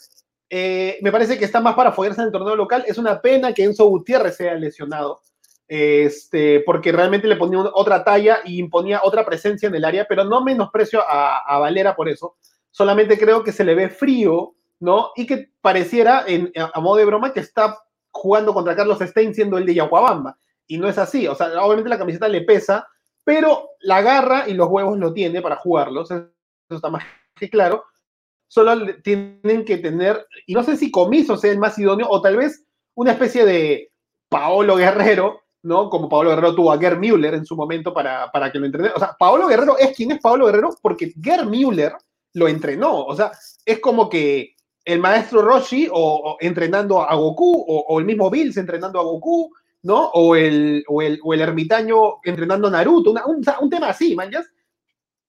eh, 0.50 1.00
me 1.02 1.12
parece 1.12 1.38
que 1.38 1.46
está 1.46 1.60
más 1.60 1.76
para 1.76 1.92
foguearse 1.92 2.22
en 2.22 2.28
el 2.28 2.34
torneo 2.34 2.56
local. 2.56 2.84
Es 2.88 2.98
una 2.98 3.22
pena 3.22 3.54
que 3.54 3.64
Enzo 3.64 3.86
Gutiérrez 3.86 4.38
sea 4.38 4.54
lesionado 4.56 5.22
este, 5.68 6.60
porque 6.62 6.92
realmente 6.92 7.28
le 7.28 7.36
ponía 7.36 7.60
otra 7.74 8.04
talla 8.04 8.40
y 8.46 8.60
imponía 8.60 9.02
otra 9.04 9.26
presencia 9.26 9.68
en 9.68 9.76
el 9.76 9.86
área, 9.86 10.06
pero 10.08 10.24
no 10.24 10.44
menosprecio 10.44 11.02
a, 11.02 11.40
a 11.40 11.60
Valera 11.60 11.96
por 11.96 12.10
eso. 12.10 12.36
Solamente 12.72 13.18
creo 13.18 13.44
que 13.44 13.52
se 13.52 13.64
le 13.64 13.74
ve 13.74 13.90
frío, 13.90 14.56
¿no? 14.80 15.12
Y 15.16 15.26
que 15.26 15.52
pareciera, 15.62 16.24
en, 16.28 16.52
a 16.56 16.80
modo 16.80 16.98
de 16.98 17.06
broma, 17.06 17.34
que 17.34 17.40
está 17.40 17.80
jugando 18.12 18.54
contra 18.54 18.76
Carlos 18.76 19.00
Stein 19.00 19.34
siendo 19.34 19.58
el 19.58 19.66
de 19.66 19.76
Yacuabamba. 19.76 20.38
Y 20.68 20.78
no 20.78 20.88
es 20.88 20.98
así. 20.98 21.28
O 21.28 21.36
sea, 21.36 21.48
obviamente 21.64 21.90
la 21.90 21.98
camiseta 21.98 22.28
le 22.28 22.42
pesa, 22.42 22.88
pero 23.24 23.70
la 23.82 24.02
garra 24.02 24.48
y 24.48 24.54
los 24.54 24.70
huevos 24.70 24.98
lo 24.98 25.14
tiene 25.14 25.42
para 25.42 25.58
jugarlos. 25.58 26.12
Eso 26.12 26.30
está 26.70 26.90
más 26.90 27.04
que 27.36 27.50
claro. 27.50 27.84
Solo 28.48 28.96
tienen 29.04 29.66
que 29.66 29.78
tener, 29.78 30.26
y 30.46 30.54
no 30.54 30.64
sé 30.64 30.78
si 30.78 30.92
Comiso 30.92 31.36
sea 31.36 31.52
el 31.52 31.58
más 31.58 31.78
idóneo, 31.78 32.08
o 32.10 32.22
tal 32.22 32.38
vez 32.38 32.64
una 32.94 33.12
especie 33.12 33.46
de 33.46 33.92
Paolo 34.30 34.76
Guerrero, 34.76 35.42
¿no? 35.64 35.90
Como 35.90 36.08
Pablo 36.08 36.30
Guerrero 36.30 36.56
tuvo 36.56 36.72
a 36.72 36.78
Gerd 36.78 37.00
Müller 37.00 37.34
en 37.34 37.46
su 37.46 37.56
momento 37.56 37.94
para, 37.94 38.32
para 38.32 38.52
que 38.52 38.60
lo 38.60 38.66
entrenara. 38.66 38.96
O 38.96 39.00
sea, 39.00 39.16
Pablo 39.18 39.48
Guerrero 39.48 39.78
es 39.78 39.96
quien 39.96 40.12
es 40.12 40.20
Pablo 40.22 40.46
Guerrero 40.46 40.70
porque 40.82 41.14
Gerd 41.22 41.48
Müller 41.48 41.94
lo 42.34 42.48
entrenó. 42.48 43.04
O 43.04 43.16
sea, 43.16 43.32
es 43.66 43.80
como 43.80 44.08
que 44.08 44.56
el 44.86 45.00
maestro 45.00 45.42
Roshi 45.42 45.90
o, 45.92 46.38
entrenando 46.40 47.02
a 47.02 47.16
Goku 47.16 47.66
o, 47.68 48.00
el 48.00 48.06
mismo 48.06 48.30
Bills 48.30 48.58
entrenando 48.58 49.00
a 49.00 49.04
Goku, 49.04 49.52
¿no? 49.86 50.08
O 50.14 50.36
el, 50.36 50.84
o 50.88 51.04
el, 51.04 51.20
o 51.24 51.34
el 51.36 51.42
ermitaño 51.42 52.16
entrenando 52.24 52.68
a 52.68 52.72
Naruto, 52.72 53.12
un, 53.12 53.46
un, 53.62 53.70
tema 53.70 53.90
así, 53.90 54.16
man, 54.16 54.32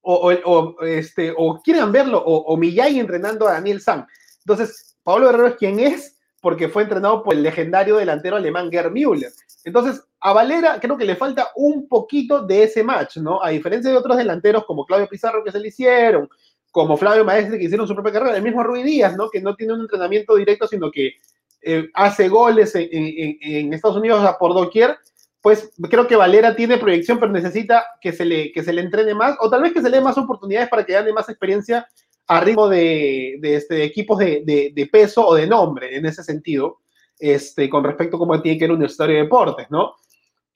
o, 0.01 0.33
o, 0.45 0.83
este, 0.83 1.35
o 1.37 1.61
quieren 1.61 1.93
verlo, 1.93 2.19
o, 2.25 2.57
Miyagi 2.57 2.99
entrenando 2.99 3.47
a 3.47 3.53
Daniel 3.53 3.83
San. 3.83 4.07
Entonces, 4.39 4.97
Pablo 5.03 5.27
Guerrero 5.27 5.49
es 5.49 5.57
quien 5.57 5.79
es 5.79 6.19
porque 6.41 6.71
fue 6.71 6.85
entrenado 6.85 7.23
por 7.23 7.35
el 7.35 7.43
legendario 7.43 7.97
delantero 7.97 8.37
alemán 8.37 8.71
Gerd 8.71 8.93
Müller. 8.93 9.31
Entonces, 9.65 10.03
a 10.21 10.33
Valera 10.33 10.81
creo 10.81 10.97
que 10.97 11.05
le 11.05 11.17
falta 11.17 11.51
un 11.57 11.87
poquito 11.87 12.41
de 12.41 12.63
ese 12.63 12.83
match, 12.83 13.19
¿no? 13.19 13.43
A 13.43 13.51
diferencia 13.51 13.91
de 13.91 13.97
otros 13.99 14.17
delanteros 14.17 14.65
como 14.65 14.87
Claudio 14.87 15.07
Pizarro 15.07 15.45
que 15.45 15.53
se 15.53 15.61
le 15.61 15.69
hicieron, 15.69 16.31
como 16.71 16.97
Flavio 16.97 17.27
Maestre 17.27 17.59
que 17.59 17.65
hicieron 17.65 17.87
su 17.87 17.95
propia 17.95 18.13
carrera, 18.13 18.37
el 18.37 18.43
mismo 18.43 18.63
Rui 18.63 18.83
Díaz, 18.83 19.17
¿no? 19.19 19.29
Que 19.29 19.43
no 19.43 19.55
tiene 19.55 19.75
un 19.75 19.83
entrenamiento 19.83 20.35
directo, 20.35 20.67
sino 20.67 20.91
que 20.91 21.17
eh, 21.63 21.89
hace 21.95 22.29
goles 22.29 22.75
en, 22.75 23.73
Estados 23.73 23.97
Unidos 23.97 24.29
por 24.39 24.55
doquier, 24.55 24.97
pues 25.41 25.73
creo 25.91 26.07
que 26.07 26.17
Valera 26.17 26.57
tiene 26.57 26.79
proyección, 26.79 27.19
pero 27.19 27.33
necesita 27.33 27.85
que 28.01 28.13
se, 28.13 28.25
le, 28.25 28.53
que 28.53 28.63
se 28.63 28.73
le 28.73 28.83
entrene 28.83 29.15
más, 29.15 29.37
o 29.41 29.49
tal 29.49 29.63
vez 29.63 29.73
que 29.73 29.83
se 29.83 29.89
le 29.89 29.99
dé 29.99 30.03
más 30.03 30.19
oportunidades 30.19 30.69
para 30.69 30.85
que 30.85 30.93
gane 30.93 31.13
más 31.13 31.29
experiencia 31.29 31.87
a 32.27 32.41
ritmo 32.41 32.69
de, 32.69 33.39
este, 33.43 33.85
equipos 33.85 34.19
de, 34.19 34.73
de, 34.75 34.87
peso 34.87 35.27
o 35.27 35.35
de 35.35 35.47
nombre, 35.47 35.97
en 35.97 36.07
ese 36.07 36.25
sentido 36.25 36.79
este, 37.19 37.71
con 37.71 37.85
respecto 37.85 38.17
a 38.17 38.19
cómo 38.19 38.41
tiene 38.43 38.59
que 38.59 38.65
ir 38.65 38.73
Universitario 38.73 39.17
de 39.17 39.23
Deportes, 39.23 39.67
¿no? 39.71 39.95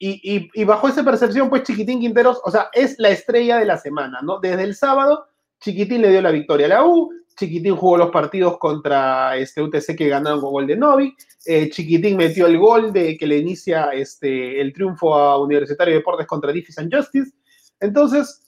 Y, 0.03 0.49
y, 0.53 0.63
bajo 0.63 0.87
esa 0.87 1.03
percepción, 1.03 1.47
pues 1.47 1.61
Chiquitín 1.61 1.99
Quinteros, 1.99 2.41
o 2.43 2.49
sea, 2.49 2.69
es 2.73 2.95
la 2.97 3.09
estrella 3.09 3.59
de 3.59 3.65
la 3.65 3.77
semana, 3.77 4.19
¿no? 4.23 4.39
Desde 4.39 4.63
el 4.63 4.75
sábado, 4.75 5.27
Chiquitín 5.59 6.01
le 6.01 6.09
dio 6.09 6.23
la 6.23 6.31
victoria 6.31 6.65
a 6.65 6.69
la 6.69 6.85
U, 6.85 7.11
Chiquitín 7.41 7.75
jugó 7.75 7.97
los 7.97 8.11
partidos 8.11 8.59
contra 8.59 9.35
este 9.35 9.63
UTC 9.63 9.95
que 9.97 10.09
ganaron 10.09 10.41
con 10.41 10.51
gol 10.51 10.67
de 10.67 10.75
Novi, 10.75 11.15
eh, 11.47 11.71
Chiquitín 11.71 12.15
metió 12.15 12.45
el 12.45 12.59
gol 12.59 12.93
de 12.93 13.17
que 13.17 13.25
le 13.25 13.37
inicia 13.37 13.89
este, 13.93 14.61
el 14.61 14.71
triunfo 14.71 15.15
a 15.15 15.41
Universitario 15.41 15.93
de 15.93 15.99
Deportes 15.99 16.27
contra 16.27 16.51
Diffis 16.51 16.77
and 16.77 16.93
Justice. 16.93 17.31
Entonces, 17.79 18.43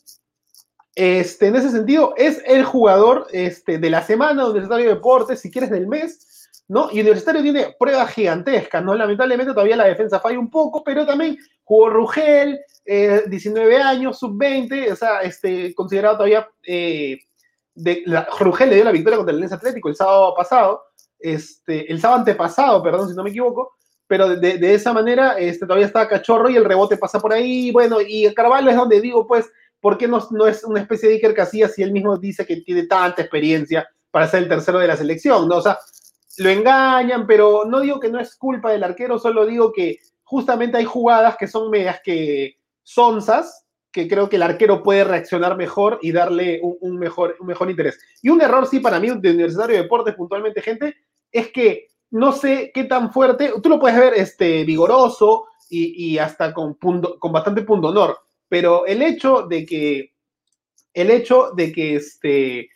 este, 0.94 1.48
en 1.48 1.56
ese 1.56 1.72
sentido, 1.72 2.14
es 2.18 2.44
el 2.46 2.64
jugador 2.64 3.26
este, 3.32 3.80
de 3.80 3.90
la 3.90 4.04
semana 4.04 4.46
Universitario 4.46 4.90
de 4.90 4.94
Deportes, 4.94 5.40
si 5.40 5.50
quieres 5.50 5.72
del 5.72 5.88
mes, 5.88 6.52
¿no? 6.68 6.90
Y 6.92 7.02
Universitario 7.02 7.42
tiene 7.42 7.76
pruebas 7.80 8.14
gigantescas, 8.14 8.84
¿no? 8.84 8.94
Lamentablemente 8.94 9.54
todavía 9.54 9.76
la 9.76 9.88
defensa 9.88 10.20
falla 10.20 10.38
un 10.38 10.52
poco, 10.52 10.84
pero 10.84 11.04
también 11.04 11.40
jugó 11.64 11.90
Rugel, 11.90 12.60
19 12.86 13.76
eh, 13.76 13.82
años, 13.82 14.20
sub-20, 14.20 14.92
o 14.92 14.96
sea, 14.96 15.22
este, 15.22 15.74
considerado 15.74 16.18
todavía, 16.18 16.48
eh, 16.62 17.18
de, 17.76 18.04
la, 18.06 18.28
Rugel 18.40 18.70
le 18.70 18.76
dio 18.76 18.84
la 18.84 18.92
victoria 18.92 19.18
contra 19.18 19.34
el 19.34 19.40
Lens 19.40 19.54
Atlético 19.54 19.90
el 19.90 19.96
sábado 19.96 20.34
pasado, 20.36 20.84
este, 21.20 21.92
el 21.92 22.00
sábado 22.00 22.20
antepasado, 22.20 22.84
perdón 22.84 23.10
si 23.10 23.16
no 23.16 23.24
me 23.24 23.30
equivoco, 23.30 23.74
pero 24.08 24.36
de, 24.36 24.74
esa 24.74 24.94
manera 24.94 25.38
este, 25.40 25.66
todavía 25.66 25.88
está 25.88 26.08
cachorro 26.08 26.50
y 26.50 26.56
el 26.56 26.66
rebote 26.66 26.98
pasa 26.98 27.20
por 27.20 27.34
ahí, 27.34 27.72
bueno, 27.72 27.98
y 28.02 28.32
Carvalho 28.34 28.70
es 28.70 28.76
donde 28.76 29.02
digo, 29.02 29.26
pues, 29.26 29.50
¿por 29.80 29.98
qué 29.98 30.08
no, 30.08 30.26
no 30.32 30.48
es 30.48 30.64
una 30.64 30.82
especie 30.82 31.10
de 31.10 31.16
Iker 31.16 31.34
Casillas 31.34 31.74
si 31.74 31.82
él 31.82 31.92
mismo 31.92 32.18
dice 32.18 32.46
que 32.46 32.58
tiene 32.58 32.86
tanta 32.86 33.22
experiencia 33.22 33.88
para 34.12 34.28
ser 34.28 34.44
el 34.44 34.50
tercero 34.50 34.80
de 34.80 34.88
la 34.88 34.98
selección, 34.98 35.48
¿no? 35.48 35.58
O 35.58 35.62
sea, 35.62 35.80
lo 36.38 36.50
engañan, 36.50 37.26
pero 37.26 37.66
no 37.66 37.80
digo 37.80 38.00
que 38.00 38.10
no 38.10 38.20
es 38.20 38.36
culpa 38.36 38.72
del 38.72 38.84
arquero, 38.84 39.18
solo 39.18 39.46
digo 39.46 39.72
que 39.72 40.00
justamente 40.24 40.78
hay 40.78 40.86
jugadas 40.86 41.38
que 41.38 41.48
son 41.48 41.70
medias 41.70 42.00
que 42.04 42.58
sonzas, 42.84 43.63
que 43.94 44.08
creo 44.08 44.28
que 44.28 44.38
el 44.38 44.44
arquero 44.44 44.82
puede 44.82 45.04
reaccionar 45.04 45.56
mejor 45.56 46.00
y 46.02 46.12
darle 46.12 46.60
un, 46.62 46.98
mejor, 46.98 47.38
un 47.40 47.48
mejor 47.48 47.70
interés. 47.70 48.00
Y 48.22 48.30
un 48.30 48.42
error, 48.42 48.68
sí, 48.68 48.80
para 48.80 49.00
mí, 49.00 49.08
de 49.08 49.30
Universitario 49.32 49.78
de 49.78 49.84
Deportes, 49.84 50.16
puntualmente, 50.16 50.62
gente, 50.62 50.98
es 51.32 51.52
que 51.52 51.88
no 52.10 52.32
sé 52.32 52.72
qué 52.74 52.86
tan 52.86 53.14
fuerte, 53.14 53.54
tú 53.62 53.70
lo 53.70 53.80
puedes 53.80 53.98
ver 53.98 54.14
este, 54.16 54.66
vigoroso 54.66 55.46
y, 55.70 56.18
hasta 56.18 56.54
con, 56.54 56.76
con 56.76 57.32
bastante 57.32 57.64
punto 57.64 57.88
honor, 57.88 58.20
pero 58.48 58.86
el 58.86 59.02
hecho 59.02 59.44
de 59.44 59.66
que, 59.66 60.14
el 60.94 61.10
hecho 61.10 61.52
de 61.56 61.72
que 61.72 61.96
este, 61.96 62.70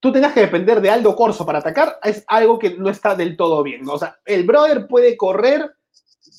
tú 0.00 0.12
tengas 0.12 0.34
que 0.34 0.40
depender 0.40 0.80
de 0.80 0.90
Aldo 0.90 1.16
Corso 1.16 1.46
para 1.46 1.60
atacar, 1.60 1.98
es 2.02 2.24
algo 2.26 2.58
que 2.58 2.76
no 2.76 2.90
está 2.90 3.14
del 3.14 3.36
todo 3.36 3.62
bien. 3.62 3.88
O 3.88 3.98
sea, 3.98 4.18
el 4.24 4.44
brother 4.44 4.86
puede 4.86 5.16
correr 5.16 5.70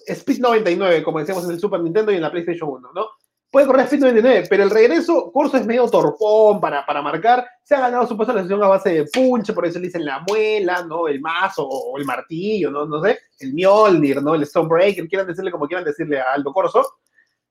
Speed 0.06 0.40
99, 0.40 1.04
como 1.04 1.20
decíamos 1.20 1.46
en 1.46 1.52
el 1.52 1.60
Super 1.60 1.82
Nintendo 1.82 2.12
y 2.12 2.16
en 2.16 2.22
la 2.22 2.32
PlayStation 2.32 2.70
1, 2.70 2.92
¿no? 2.94 3.08
Puede 3.52 3.66
correr 3.66 3.88
a 3.88 3.98
99, 3.98 4.48
pero 4.50 4.64
el 4.64 4.70
regreso, 4.70 5.32
Corso 5.32 5.58
es 5.58 5.66
medio 5.66 5.90
torpón 5.90 6.62
para, 6.62 6.86
para 6.86 7.02
marcar. 7.02 7.48
Se 7.64 7.76
ha 7.76 7.80
ganado 7.80 8.08
su 8.08 8.16
puesto 8.16 8.34
la 8.34 8.42
sesión 8.42 8.64
a 8.64 8.68
base 8.68 8.94
de 8.94 9.06
punch, 9.06 9.54
por 9.54 9.66
eso 9.66 9.80
le 9.80 9.88
dicen 9.88 10.06
la 10.06 10.24
muela, 10.28 10.84
¿no? 10.84 11.08
El 11.08 11.20
mazo 11.20 11.68
o 11.68 11.98
el 11.98 12.06
martillo, 12.06 12.70
¿no? 12.70 12.86
No 12.86 13.02
sé, 13.04 13.20
el 13.40 13.54
Mjolnir, 13.54 14.22
¿no? 14.22 14.36
El 14.36 14.46
Stonebreaker, 14.46 15.08
quieran 15.08 15.28
decirle 15.28 15.52
como 15.52 15.68
quieran 15.68 15.86
decirle 15.86 16.20
a 16.20 16.34
Aldo 16.34 16.54
Corso. 16.54 16.86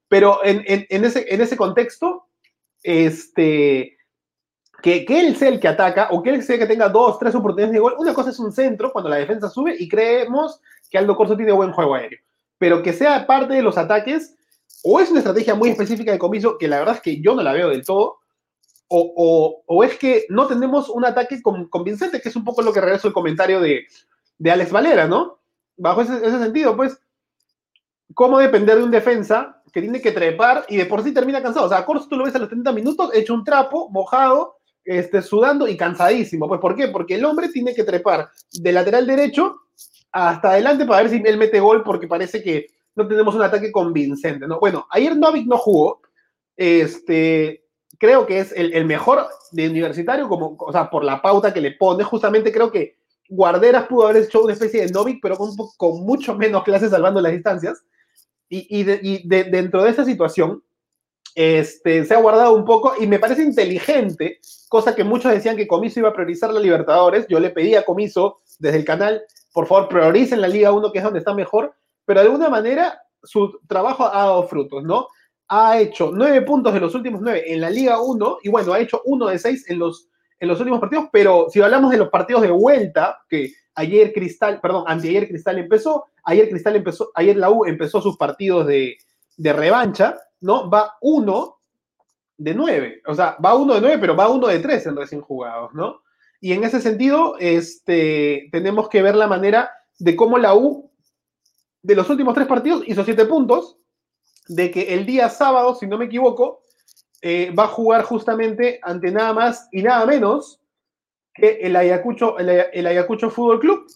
Pero 0.09 0.45
en, 0.45 0.63
en, 0.67 1.05
ese, 1.05 1.27
en 1.29 1.41
ese 1.41 1.57
contexto, 1.57 2.29
este, 2.83 3.99
que, 4.83 5.05
que, 5.05 5.21
él 5.21 5.37
sea 5.37 5.49
el 5.49 5.61
que 5.61 5.69
ataca 5.69 6.09
o 6.13 6.23
que 6.23 6.31
él 6.31 6.43
sea 6.43 6.59
que 6.59 6.67
tenga 6.67 6.89
dos, 6.89 7.19
tres 7.19 7.35
oportunidades 7.35 7.75
de 7.75 7.81
gol. 7.81 7.97
Una 7.99 8.15
cosa 8.15 8.31
es 8.31 8.39
un 8.39 8.53
centro 8.53 8.93
cuando 8.93 9.11
la 9.11 9.17
defensa 9.17 9.51
sube 9.51 9.75
y 9.79 9.89
creemos 9.89 10.61
que 10.89 10.97
Aldo 10.97 11.17
Corso 11.17 11.37
tiene 11.37 11.53
buen 11.53 11.73
juego 11.73 11.97
aéreo. 11.97 12.21
Pero 12.57 12.83
que 12.83 12.93
sea 12.93 13.27
parte 13.27 13.55
de 13.55 13.63
los 13.63 13.77
ataques, 13.77 14.38
o 14.85 15.01
es 15.01 15.11
una 15.11 15.21
estrategia 15.21 15.55
muy 15.55 15.71
específica 15.71 16.13
de 16.13 16.19
comiso, 16.19 16.59
que 16.59 16.69
la 16.69 16.79
verdad 16.79 16.97
es 16.97 17.01
que 17.01 17.21
yo 17.21 17.35
no 17.35 17.43
la 17.43 17.53
veo 17.53 17.69
del 17.69 17.85
todo, 17.85 18.19
o, 18.89 19.13
o, 19.17 19.63
o 19.67 19.85
es 19.85 19.99
que 19.99 20.27
no 20.31 20.47
tenemos 20.47 20.89
un 20.89 21.05
ataque 21.05 21.41
convincente, 21.43 22.21
que 22.21 22.29
es 22.29 22.37
un 22.37 22.45
poco 22.45 22.63
lo 22.63 22.73
que 22.73 22.81
regreso 22.81 23.09
el 23.09 23.15
comentario 23.15 23.61
de, 23.61 23.87
de 24.39 24.51
Alex 24.51 24.71
Valera, 24.71 25.07
¿no? 25.07 25.41
Bajo 25.77 26.01
ese, 26.03 26.21
sentido, 26.21 26.77
pues, 26.77 26.99
¿cómo 28.15 28.39
depender 28.39 28.79
de 28.79 28.85
un 28.85 28.91
defensa 28.91 29.63
que 29.73 29.83
tiene 29.83 30.01
que 30.01 30.13
trepar 30.13 30.65
y 30.69 30.77
de 30.77 30.87
por 30.87 31.03
sí 31.03 31.13
termina 31.13 31.43
cansado? 31.43 31.67
O 31.67 31.69
sea, 31.69 31.85
Corso 31.85 32.09
tú 32.09 32.17
lo 32.17 32.25
ves 32.25 32.35
a 32.35 32.39
los 32.39 32.49
30 32.49 32.73
minutos, 32.73 33.11
hecho 33.13 33.35
un 33.35 33.45
trapo, 33.45 33.91
mojado, 33.91 34.57
este, 34.85 35.21
sudando 35.23 35.69
y 35.69 35.77
cansadísimo. 35.77 36.49
Pues, 36.49 36.61
¿por 36.61 36.75
qué? 36.75 36.89
Porque 36.89 37.17
el 37.17 37.25
hombre 37.25 37.49
tiene 37.49 37.75
que 37.75 37.85
trepar 37.85 38.31
de 38.53 38.73
lateral 38.73 39.07
derecho 39.07 39.57
hasta 40.11 40.53
adelante 40.53 40.87
para 40.87 41.03
ver 41.03 41.11
si 41.11 41.23
él 41.25 41.37
mete 41.37 41.61
gol, 41.61 41.83
porque 41.85 42.09
parece 42.09 42.43
que 42.43 42.67
no 42.99 43.09
tenemos 43.09 43.35
un 43.35 43.43
ataque 43.43 43.71
convincente, 43.71 44.47
¿no? 44.47 44.59
Bueno, 44.59 44.87
ayer 44.91 45.17
Novik 45.17 45.47
no 45.47 45.57
jugó, 45.57 46.03
este, 46.57 47.65
creo 47.97 48.27
que 48.27 48.41
es 48.41 48.53
el, 48.53 48.85
mejor 48.85 49.27
de 49.53 49.69
universitario, 49.69 50.29
como, 50.29 50.57
o 50.59 50.73
sea, 50.73 50.91
por 50.91 51.05
la 51.05 51.23
pauta 51.23 51.55
que 51.55 51.61
le 51.61 51.73
pone, 51.73 52.03
justamente 52.03 52.53
creo 52.53 52.71
que 52.71 52.99
Guarderas 53.31 53.87
pudo 53.87 54.09
haber 54.09 54.25
hecho 54.25 54.43
una 54.43 54.55
especie 54.55 54.85
de 54.85 54.91
Novik, 54.91 55.21
pero 55.23 55.37
con, 55.37 55.55
con 55.77 56.01
mucho 56.05 56.35
menos 56.35 56.65
clases 56.65 56.91
salvando 56.91 57.21
las 57.21 57.33
distancias. 57.33 57.85
Y, 58.49 58.67
y, 58.81 59.29
dentro 59.29 59.85
de 59.85 59.91
esa 59.91 60.05
situación, 60.05 60.63
este, 61.35 62.07
se 62.07 62.15
ha 62.15 62.21
guardado 62.21 62.55
un 62.55 62.65
poco 62.65 62.95
y 62.99 63.07
me 63.07 63.19
parece 63.19 63.43
inteligente, 63.43 64.41
cosa 64.69 64.95
que 64.95 65.05
muchos 65.05 65.31
decían 65.31 65.57
que 65.57 65.69
Comiso 65.69 66.01
iba 66.01 66.09
a 66.09 66.15
priorizar 66.15 66.53
la 66.53 66.59
Libertadores. 66.59 67.27
Yo 67.29 67.39
le 67.39 67.51
pedí 67.51 67.75
a 67.75 67.85
Comiso 67.85 68.41
desde 68.59 68.79
el 68.79 68.85
canal, 68.87 69.23
por 69.53 69.67
favor, 69.67 69.89
prioricen 69.89 70.41
la 70.41 70.49
Liga 70.49 70.73
1, 70.73 70.91
que 70.91 70.99
es 70.99 71.05
donde 71.05 71.19
está 71.19 71.35
mejor, 71.35 71.75
pero 72.09 72.21
de 72.21 72.27
alguna 72.29 72.49
manera 72.49 73.03
su 73.23 73.61
trabajo 73.69 74.07
ha 74.07 74.17
dado 74.17 74.49
frutos, 74.49 74.83
¿no? 74.83 75.09
Ha 75.47 75.79
hecho 75.79 76.11
nueve 76.11 76.41
puntos 76.41 76.73
de 76.73 76.81
los 76.81 76.95
últimos 76.95 77.21
nueve 77.21 77.45
en 77.53 77.61
la 77.61 77.69
Liga 77.69 78.01
1 78.01 78.39
y 78.45 78.49
bueno, 78.49 78.73
ha 78.73 78.81
hecho 78.81 79.03
uno 79.05 79.27
de 79.27 79.39
seis 79.39 79.69
en 79.69 79.79
los, 79.79 80.09
en 80.41 80.49
los 80.49 80.59
últimos 80.59 80.81
partidos, 80.81 81.11
pero 81.13 81.49
si 81.51 81.61
hablamos 81.61 81.91
de 81.91 81.99
los 81.99 82.09
partidos 82.09 82.41
de 82.41 82.51
vuelta, 82.51 83.21
que 83.29 83.53
ayer 83.75 84.15
Cristal, 84.15 84.59
perdón, 84.59 84.85
anteayer 84.87 85.29
Cristal 85.29 85.59
empezó, 85.59 86.07
ayer 86.25 86.49
Cristal 86.49 86.77
empezó, 86.77 87.11
ayer 87.15 87.37
la 87.37 87.51
U 87.51 87.67
empezó 87.67 88.01
sus 88.01 88.17
partidos 88.17 88.67
de, 88.67 88.97
de 89.37 89.53
revancha, 89.53 90.17
¿no? 90.41 90.71
Va 90.71 90.97
uno 91.03 91.59
de 92.39 92.55
nueve. 92.55 93.03
O 93.07 93.15
sea, 93.15 93.37
va 93.45 93.55
uno 93.55 93.75
de 93.75 93.83
nueve, 93.83 93.99
pero 93.99 94.17
va 94.17 94.31
uno 94.31 94.47
de 94.47 94.61
tres 94.61 94.87
en 94.87 94.97
recién 94.97 95.21
jugados, 95.21 95.75
¿no? 95.75 96.01
Y 96.41 96.55
en 96.55 96.65
ese 96.65 96.81
sentido, 96.81 97.37
este, 97.39 98.49
tenemos 98.51 98.89
que 98.89 99.03
ver 99.03 99.15
la 99.15 99.27
manera 99.27 99.71
de 99.99 100.17
cómo 100.17 100.39
la 100.39 100.55
U, 100.55 100.88
de 101.83 101.95
los 101.95 102.09
últimos 102.11 102.35
tres 102.35 102.47
partidos, 102.47 102.83
hizo 102.87 103.05
siete 103.05 103.25
puntos, 103.27 103.77
de 104.49 104.71
que 104.71 104.95
el 104.95 105.07
día 105.07 105.29
sábado, 105.29 105.75
si 105.75 105.87
no 105.87 105.99
me 105.99 106.07
equivoco, 106.07 106.63
eh, 107.21 107.51
va 107.51 107.65
a 107.65 107.69
jugar 107.69 108.03
justamente 108.05 108.81
ante 108.83 109.11
nada 109.11 109.33
más 109.33 109.69
y 109.73 109.83
nada 109.83 110.07
menos 110.07 110.61
que 111.35 111.59
el 111.63 111.77
Ayacucho, 111.77 112.39
el, 112.39 112.49
el 112.49 112.87
Ayacucho 112.87 113.31
Fútbol 113.31 113.61
Club, 113.61 113.87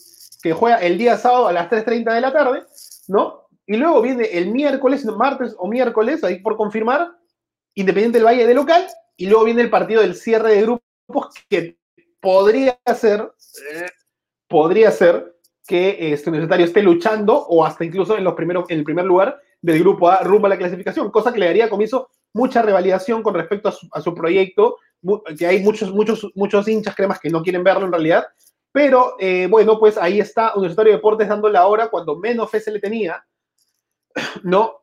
que 0.43 0.53
juega 0.53 0.77
el 0.79 0.99
día 0.99 1.17
sábado 1.17 1.47
a 1.47 1.53
las 1.53 1.71
3.30 1.71 2.15
de 2.15 2.21
la 2.21 2.33
tarde, 2.33 2.65
¿no? 3.09 3.43
Y 3.67 3.77
luego 3.77 4.03
viene 4.03 4.25
el 4.25 4.51
miércoles, 4.51 5.05
martes 5.05 5.55
o 5.57 5.69
miércoles, 5.69 6.25
ahí 6.25 6.41
por 6.41 6.57
confirmar, 6.57 7.17
Independiente 7.75 8.19
del 8.19 8.27
Valle 8.27 8.47
de 8.47 8.55
local. 8.55 8.87
Y 9.17 9.27
luego 9.27 9.45
viene 9.45 9.63
el 9.63 9.71
partido 9.71 10.03
del 10.03 10.15
cierre 10.15 10.55
de 10.55 10.63
grupos 10.63 11.35
que 11.49 11.79
podría 12.21 12.79
ser, 12.95 13.33
podría 14.49 14.91
ser 14.91 15.37
que 15.67 16.13
este 16.13 16.31
universitario 16.31 16.67
esté 16.67 16.83
luchando 16.83 17.37
o 17.37 17.65
hasta 17.65 17.85
incluso 17.85 18.17
en, 18.17 18.25
los 18.25 18.35
primeros, 18.35 18.69
en 18.69 18.79
el 18.79 18.85
primer 18.85 19.05
lugar 19.05 19.41
del 19.61 19.79
grupo 19.81 20.09
A 20.09 20.19
rumbo 20.19 20.47
a 20.47 20.51
la 20.51 20.59
clasificación, 20.59 21.11
cosa 21.11 21.33
que 21.33 21.39
le 21.39 21.47
daría 21.47 21.71
comienzo 21.71 22.09
mucha 22.35 22.63
revalidación 22.63 23.23
con 23.23 23.35
respecto 23.35 23.69
a 23.93 24.01
su, 24.01 24.15
proyecto, 24.15 24.77
que 25.39 25.47
hay 25.47 25.61
muchos, 25.61 25.93
muchos, 25.93 26.27
muchos 26.35 26.67
hinchas 26.67 26.97
cremas 26.97 27.21
que 27.21 27.31
no 27.31 27.43
quieren 27.43 27.63
verlo 27.63 27.87
en 27.87 27.93
realidad, 27.93 28.25
pero 28.73 29.17
eh, 29.19 29.47
bueno, 29.51 29.79
pues 29.79 29.99
ahí 29.99 30.19
está 30.19 30.55
Universitario 30.55 30.93
de 30.93 30.97
Deportes 30.97 31.29
dando 31.29 31.49
la 31.49 31.67
hora 31.67 31.89
cuando 31.89 32.19
menos 32.19 32.51
fe 32.51 32.59
se 32.59 32.73
le 32.73 32.81
tenía, 32.81 33.25
¿no? 34.43 34.81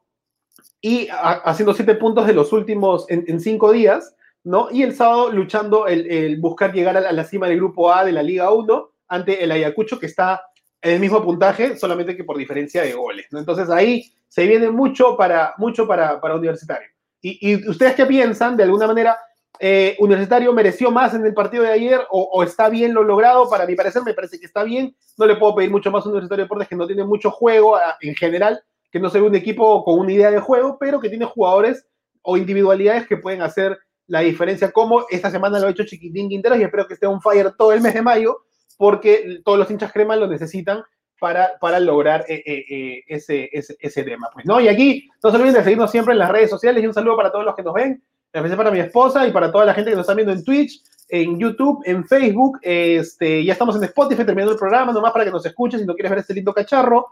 Y 0.81 1.09
haciendo 1.11 1.73
siete 1.73 1.95
puntos 1.95 2.25
de 2.25 2.33
los 2.33 2.53
últimos 2.53 3.05
en, 3.09 3.39
cinco 3.41 3.73
días, 3.73 4.15
¿no? 4.45 4.69
Y 4.71 4.83
el 4.83 4.95
sábado 4.95 5.29
luchando 5.29 5.87
el, 5.87 6.39
buscar 6.39 6.73
llegar 6.73 6.95
a 6.95 7.11
la, 7.11 7.23
cima 7.25 7.47
del 7.47 7.57
grupo 7.57 7.91
A 7.91 8.05
de 8.05 8.13
la 8.13 8.23
Liga 8.23 8.49
1 8.53 8.91
ante 9.09 9.43
el 9.43 9.51
Ayacucho, 9.51 9.99
que 9.99 10.05
está 10.05 10.41
el 10.81 10.99
mismo 10.99 11.23
puntaje, 11.23 11.77
solamente 11.77 12.15
que 12.15 12.23
por 12.23 12.37
diferencia 12.37 12.83
de 12.83 12.93
goles. 12.93 13.27
Entonces 13.31 13.69
ahí 13.69 14.11
se 14.27 14.45
viene 14.45 14.69
mucho 14.69 15.17
para, 15.17 15.53
mucho 15.57 15.87
para, 15.87 16.19
para 16.21 16.35
Universitario. 16.35 16.87
Y, 17.21 17.67
ustedes 17.69 17.95
qué 17.95 18.05
piensan? 18.05 18.55
De 18.55 18.63
alguna 18.63 18.87
manera, 18.87 19.17
eh, 19.59 19.97
Universitario 19.99 20.53
mereció 20.53 20.89
más 20.89 21.13
en 21.13 21.25
el 21.25 21.33
partido 21.33 21.63
de 21.63 21.71
ayer 21.71 21.99
o, 22.09 22.41
está 22.43 22.69
bien 22.69 22.93
lo 22.93 23.03
logrado. 23.03 23.49
Para 23.49 23.65
mi 23.65 23.75
parecer, 23.75 24.03
me 24.03 24.13
parece 24.13 24.39
que 24.39 24.45
está 24.45 24.63
bien. 24.63 24.95
No 25.17 25.25
le 25.25 25.35
puedo 25.35 25.55
pedir 25.55 25.71
mucho 25.71 25.91
más 25.91 26.05
a 26.05 26.09
Universitario 26.09 26.43
de 26.43 26.45
Deportes 26.45 26.67
que 26.69 26.75
no 26.75 26.87
tiene 26.87 27.03
mucho 27.03 27.29
juego 27.29 27.77
en 27.99 28.15
general, 28.15 28.61
que 28.89 28.99
no 28.99 29.09
se 29.09 29.19
ve 29.19 29.27
un 29.27 29.35
equipo 29.35 29.83
con 29.83 29.99
una 29.99 30.13
idea 30.13 30.31
de 30.31 30.39
juego, 30.39 30.77
pero 30.79 30.99
que 30.99 31.09
tiene 31.09 31.25
jugadores 31.25 31.85
o 32.21 32.37
individualidades 32.37 33.07
que 33.07 33.17
pueden 33.17 33.41
hacer 33.41 33.77
la 34.09 34.21
diferencia, 34.21 34.71
como 34.71 35.05
esta 35.09 35.29
semana 35.29 35.59
lo 35.59 35.67
ha 35.67 35.69
hecho 35.69 35.85
Chiquitín 35.85 36.29
Quinteros 36.29 36.57
y 36.57 36.63
espero 36.63 36.87
que 36.87 36.95
esté 36.95 37.05
un 37.05 37.21
fire 37.21 37.53
todo 37.55 37.73
el 37.73 37.81
mes 37.81 37.93
de 37.93 38.01
mayo, 38.01 38.43
porque 38.79 39.41
todos 39.43 39.59
los 39.59 39.69
hinchas 39.69 39.91
cremas 39.91 40.17
lo 40.17 40.27
necesitan 40.27 40.81
para, 41.19 41.51
para 41.59 41.81
lograr 41.81 42.23
eh, 42.29 42.41
eh, 42.45 42.65
eh, 42.69 43.03
ese, 43.07 43.49
ese, 43.51 43.75
ese, 43.77 44.03
tema. 44.03 44.29
Pues, 44.33 44.45
¿no? 44.45 44.61
Y 44.61 44.69
aquí 44.69 45.09
no 45.21 45.29
se 45.29 45.35
olviden 45.35 45.55
de 45.55 45.63
seguirnos 45.65 45.91
siempre 45.91 46.13
en 46.13 46.19
las 46.19 46.31
redes 46.31 46.49
sociales 46.49 46.81
y 46.81 46.87
un 46.87 46.93
saludo 46.93 47.17
para 47.17 47.29
todos 47.29 47.43
los 47.43 47.57
que 47.57 47.61
nos 47.61 47.73
ven, 47.73 48.01
especial 48.31 48.55
para 48.55 48.71
mi 48.71 48.79
esposa 48.79 49.27
y 49.27 49.33
para 49.33 49.51
toda 49.51 49.65
la 49.65 49.73
gente 49.73 49.89
que 49.89 49.97
nos 49.97 50.05
está 50.05 50.13
viendo 50.13 50.31
en 50.31 50.45
Twitch, 50.45 50.81
en 51.09 51.37
YouTube, 51.37 51.81
en 51.83 52.05
Facebook. 52.05 52.57
Este, 52.61 53.43
ya 53.43 53.51
estamos 53.51 53.75
en 53.75 53.83
Spotify 53.83 54.23
terminando 54.23 54.53
el 54.53 54.57
programa, 54.57 54.93
nomás 54.93 55.11
para 55.11 55.25
que 55.25 55.31
nos 55.31 55.45
escuches 55.45 55.81
si 55.81 55.85
no 55.85 55.93
quieres 55.93 56.11
ver 56.11 56.19
este 56.19 56.33
lindo 56.33 56.53
cacharro. 56.53 57.07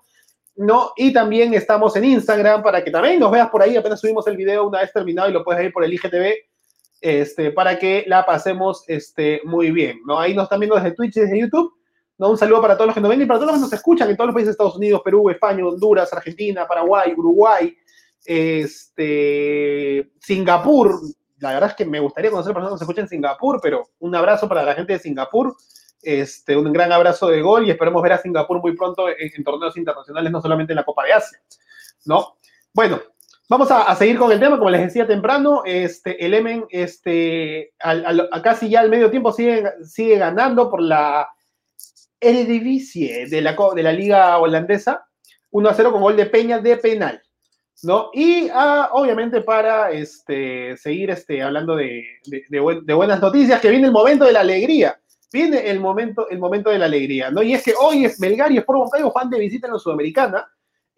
¿no? 0.55 0.93
Y 0.95 1.11
también 1.11 1.53
estamos 1.53 1.97
en 1.97 2.05
Instagram 2.05 2.63
para 2.63 2.81
que 2.81 2.91
también 2.91 3.19
nos 3.19 3.29
veas 3.29 3.49
por 3.49 3.61
ahí. 3.61 3.75
Apenas 3.75 3.99
subimos 3.99 4.25
el 4.27 4.37
video 4.37 4.69
una 4.69 4.79
vez 4.79 4.93
terminado 4.93 5.29
y 5.29 5.33
lo 5.33 5.43
puedes 5.43 5.61
ver 5.61 5.73
por 5.73 5.83
el 5.83 5.93
IGTV 5.93 6.33
este, 7.01 7.51
para 7.51 7.77
que 7.77 8.03
la 8.07 8.25
pasemos 8.25 8.83
este, 8.87 9.41
muy 9.43 9.71
bien, 9.71 9.99
¿no? 10.05 10.19
Ahí 10.19 10.33
nos 10.33 10.43
están 10.43 10.59
viendo 10.59 10.75
desde 10.75 10.91
Twitch 10.91 11.17
y 11.17 11.21
desde 11.21 11.39
YouTube. 11.39 11.73
¿no? 12.17 12.31
Un 12.31 12.37
saludo 12.37 12.61
para 12.61 12.75
todos 12.75 12.87
los 12.87 12.95
que 12.95 13.01
nos 13.01 13.09
ven 13.09 13.21
y 13.21 13.25
para 13.25 13.39
todos 13.39 13.51
los 13.51 13.59
que 13.59 13.65
nos 13.65 13.73
escuchan 13.73 14.09
en 14.09 14.17
todos 14.17 14.27
los 14.27 14.33
países 14.33 14.47
de 14.47 14.51
Estados 14.51 14.75
Unidos, 14.75 15.01
Perú, 15.03 15.29
España, 15.29 15.65
Honduras, 15.65 16.11
Argentina, 16.11 16.67
Paraguay, 16.67 17.13
Uruguay, 17.15 17.75
este, 18.25 20.11
Singapur. 20.19 20.99
La 21.39 21.53
verdad 21.53 21.69
es 21.69 21.75
que 21.75 21.85
me 21.85 21.99
gustaría 21.99 22.31
conocer 22.31 22.53
personas 22.53 22.69
que 22.69 22.73
nos 22.73 22.81
escuchen 22.81 23.03
en 23.03 23.09
Singapur, 23.09 23.59
pero 23.61 23.89
un 23.99 24.15
abrazo 24.15 24.49
para 24.49 24.63
la 24.63 24.73
gente 24.73 24.93
de 24.93 24.99
Singapur. 24.99 25.55
Este, 26.01 26.55
un 26.55 26.71
gran 26.71 26.91
abrazo 26.91 27.27
de 27.27 27.41
gol 27.41 27.67
y 27.67 27.71
esperemos 27.71 28.01
ver 28.03 28.13
a 28.13 28.17
Singapur 28.19 28.61
muy 28.61 28.75
pronto 28.75 29.07
en, 29.09 29.43
torneos 29.43 29.75
internacionales, 29.77 30.31
no 30.31 30.41
solamente 30.41 30.73
en 30.73 30.77
la 30.77 30.85
Copa 30.85 31.03
de 31.03 31.13
Asia, 31.13 31.39
¿no? 32.05 32.37
Bueno, 32.73 33.01
vamos 33.49 33.69
a, 33.71 33.93
seguir 33.95 34.17
con 34.17 34.31
el 34.31 34.39
tema, 34.39 34.57
como 34.57 34.69
les 34.69 34.81
decía 34.81 35.07
temprano, 35.07 35.63
este, 35.65 36.23
el 36.25 36.33
Emen, 36.33 36.65
este, 36.69 37.73
a 37.79 38.41
casi 38.41 38.69
ya 38.69 38.81
al 38.81 38.89
medio 38.89 39.09
tiempo 39.09 39.31
sigue, 39.31 39.63
sigue 39.83 40.17
ganando 40.17 40.69
por 40.69 40.81
la 40.81 41.27
Eredivisie 42.19 43.27
de 43.27 43.41
la, 43.41 43.55
de 43.75 43.83
la 43.83 43.93
liga 43.93 44.37
holandesa, 44.37 45.05
1 45.51 45.69
a 45.69 45.73
0 45.73 45.91
con 45.91 46.01
gol 46.01 46.17
de 46.17 46.25
Peña 46.25 46.59
de 46.59 46.77
penal. 46.77 47.21
¿no? 47.83 48.09
Y 48.13 48.49
ah, 48.51 48.89
obviamente 48.93 49.41
para 49.41 49.91
este, 49.91 50.75
seguir 50.77 51.11
este, 51.11 51.43
hablando 51.43 51.75
de, 51.75 52.03
de, 52.25 52.93
buenas 52.93 53.21
noticias, 53.21 53.61
que 53.61 53.69
viene 53.69 53.85
el 53.85 53.93
momento 53.93 54.25
de 54.25 54.33
la 54.33 54.39
alegría 54.39 54.99
viene 55.31 55.69
el 55.69 55.79
momento, 55.79 56.29
el 56.29 56.39
momento 56.39 56.69
de 56.69 56.79
la 56.79 56.85
alegría, 56.85 57.29
¿no? 57.29 57.43
Y 57.43 57.53
es 57.53 57.63
que 57.63 57.73
hoy 57.79 58.05
es 58.05 58.19
Melgar 58.19 58.51
y 58.51 58.57
Sport 58.57 58.79
Huancayo 58.79 59.09
juegan 59.09 59.29
de 59.29 59.39
visita 59.39 59.67
en 59.67 59.73
la 59.73 59.79
Sudamericana. 59.79 60.47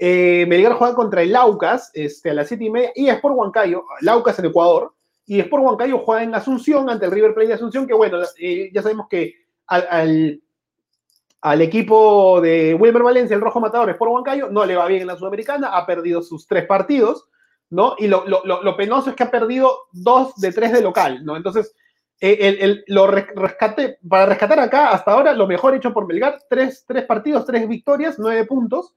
Eh, 0.02 0.46
Melgar 0.48 0.74
juega 0.76 0.96
contra 0.96 1.22
el 1.22 1.34
Laucas 1.34 1.92
este, 1.94 2.30
a 2.30 2.34
las 2.34 2.48
7 2.48 2.64
y 2.64 2.70
media 2.70 2.92
y 2.96 3.10
Sport 3.10 3.36
Huancayo, 3.36 3.84
Laucas 4.00 4.40
en 4.40 4.46
Ecuador, 4.46 4.94
y 5.26 5.42
Sport 5.42 5.62
Huancayo 5.62 6.00
juega 6.00 6.24
en 6.24 6.34
Asunción 6.34 6.90
ante 6.90 7.06
el 7.06 7.12
River 7.12 7.34
Plate 7.34 7.50
de 7.50 7.54
Asunción, 7.56 7.86
que 7.86 7.94
bueno, 7.94 8.18
eh, 8.40 8.72
ya 8.74 8.82
sabemos 8.82 9.08
que 9.10 9.36
al, 9.68 10.42
al, 11.42 11.62
equipo 11.62 12.40
de 12.40 12.74
Wilmer 12.76 13.04
Valencia, 13.04 13.36
el 13.36 13.42
Rojo 13.42 13.60
Matador, 13.60 13.90
Sport 13.90 14.12
Huancayo, 14.12 14.50
no 14.50 14.66
le 14.66 14.78
va 14.78 14.88
bien 14.88 15.02
en 15.02 15.08
la 15.08 15.18
Sudamericana, 15.18 15.76
ha 15.76 15.86
perdido 15.86 16.22
sus 16.22 16.48
tres 16.48 16.66
partidos, 16.66 17.28
¿no? 17.70 17.96
Y 18.00 18.08
lo, 18.08 18.24
penoso 18.78 19.10
es 19.10 19.18
que 19.18 19.24
ha 19.24 19.32
perdido 19.32 19.80
dos 19.92 20.34
de 20.38 20.54
tres 20.54 20.72
de 20.72 20.82
local, 20.82 21.26
¿no? 21.26 21.36
Entonces, 21.36 21.76
eh, 22.22 22.58
el, 22.62 22.86
lo 22.88 23.06
rescate, 23.06 24.00
para 24.08 24.28
rescatar 24.28 24.62
acá, 24.62 24.92
hasta 24.92 25.12
ahora, 25.12 25.34
lo 25.34 25.46
mejor 25.46 25.76
hecho 25.76 25.94
por 25.94 26.08
Melgar, 26.08 26.40
tres, 26.50 26.86
tres 26.88 27.04
partidos, 27.04 27.46
tres 27.46 27.68
victorias, 27.68 28.16
nueve 28.18 28.46
puntos, 28.46 28.96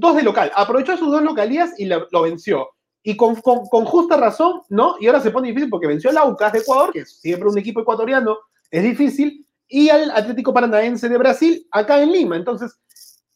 dos 0.00 0.16
de 0.16 0.22
local. 0.22 0.50
Aprovechó 0.54 0.96
sus 0.96 1.10
dos 1.10 1.22
localías 1.22 1.78
y 1.78 1.86
lo, 1.86 2.22
venció. 2.22 2.68
Y 3.02 3.16
con, 3.16 3.34
justa 3.34 4.16
razón, 4.16 4.62
¿no? 4.68 4.96
Y 5.00 5.06
ahora 5.06 5.20
se 5.20 5.30
pone 5.30 5.48
difícil 5.48 5.70
porque 5.70 5.86
venció 5.86 6.10
al 6.10 6.16
Aucas 6.18 6.52
de 6.52 6.60
Ecuador, 6.60 6.92
que 6.92 7.00
es 7.00 7.20
siempre 7.20 7.48
un 7.48 7.58
equipo 7.58 7.80
ecuatoriano, 7.80 8.38
es 8.70 8.82
difícil, 8.82 9.46
y 9.68 9.88
al 9.88 10.10
Atlético 10.10 10.52
Paranaense 10.52 11.08
de 11.08 11.18
Brasil, 11.18 11.66
acá 11.70 12.02
en 12.02 12.12
Lima. 12.12 12.36
Entonces, 12.36 12.78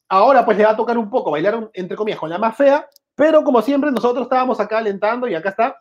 ahora 0.08 0.44
pues 0.44 0.56
le 0.56 0.64
va 0.64 0.70
a 0.70 0.76
tocar 0.76 0.96
un 0.96 1.10
poco 1.10 1.30
bailar, 1.30 1.70
entre 1.74 1.96
comillas, 1.96 2.18
con 2.18 2.30
la 2.30 2.38
más 2.38 2.56
fea, 2.56 2.88
pero 3.14 3.44
como 3.44 3.60
siempre, 3.62 3.90
nosotros 3.90 4.24
estábamos 4.24 4.58
acá 4.60 4.78
alentando 4.78 5.28
y 5.28 5.34
acá 5.34 5.50
está, 5.50 5.76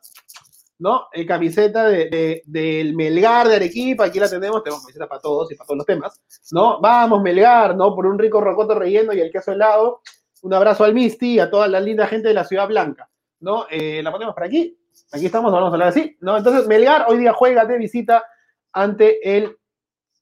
¿no? 0.79 1.07
El 1.11 1.25
camiseta 1.25 1.85
de, 1.85 2.41
del 2.45 2.95
Melgar 2.95 3.47
de 3.47 3.55
Arequipa, 3.55 4.05
aquí 4.05 4.19
la 4.19 4.29
tenemos, 4.29 4.63
tenemos 4.63 4.83
camiseta 4.83 5.07
para 5.07 5.21
todos 5.21 5.51
y 5.51 5.55
para 5.55 5.67
todos 5.67 5.77
los 5.77 5.85
temas, 5.85 6.21
¿no? 6.51 6.81
Vamos, 6.81 7.21
Melgar, 7.21 7.75
¿no? 7.75 7.95
Por 7.95 8.05
un 8.05 8.19
rico 8.19 8.41
rocoto 8.41 8.75
relleno 8.75 9.13
y 9.13 9.21
el 9.21 9.31
queso 9.31 9.51
helado. 9.51 10.01
Un 10.41 10.53
abrazo 10.53 10.83
al 10.83 10.93
Misty 10.93 11.33
y 11.33 11.39
a 11.39 11.49
toda 11.49 11.67
la 11.67 11.79
linda 11.79 12.07
gente 12.07 12.27
de 12.27 12.33
la 12.33 12.43
Ciudad 12.43 12.67
Blanca, 12.67 13.09
¿no? 13.39 13.65
Eh, 13.69 14.01
la 14.03 14.11
ponemos 14.11 14.33
por 14.33 14.43
aquí, 14.43 14.77
aquí 15.11 15.25
estamos, 15.25 15.51
vamos 15.51 15.69
a 15.69 15.73
hablar 15.73 15.89
así, 15.89 16.17
¿no? 16.21 16.37
Entonces, 16.37 16.67
Melgar 16.67 17.05
hoy 17.07 17.17
día 17.17 17.33
juega 17.33 17.65
de 17.65 17.77
visita 17.77 18.23
ante 18.71 19.37
el 19.37 19.57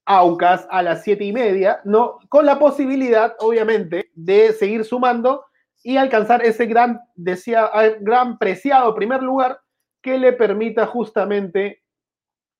Aucas 0.08 0.68
a 0.70 0.82
las 0.82 1.02
siete 1.02 1.24
y 1.24 1.32
media, 1.32 1.80
¿no? 1.84 2.20
Con 2.28 2.46
la 2.46 2.60
posibilidad, 2.60 3.34
obviamente, 3.40 4.10
de 4.14 4.52
seguir 4.52 4.84
sumando 4.84 5.44
y 5.82 5.96
alcanzar 5.96 6.44
ese 6.44 6.66
gran, 6.66 7.00
decía, 7.16 7.70
gran 8.00 8.38
preciado 8.38 8.94
primer 8.94 9.22
lugar 9.22 9.60
que 10.00 10.16
le 10.16 10.32
permita 10.32 10.86
justamente, 10.86 11.82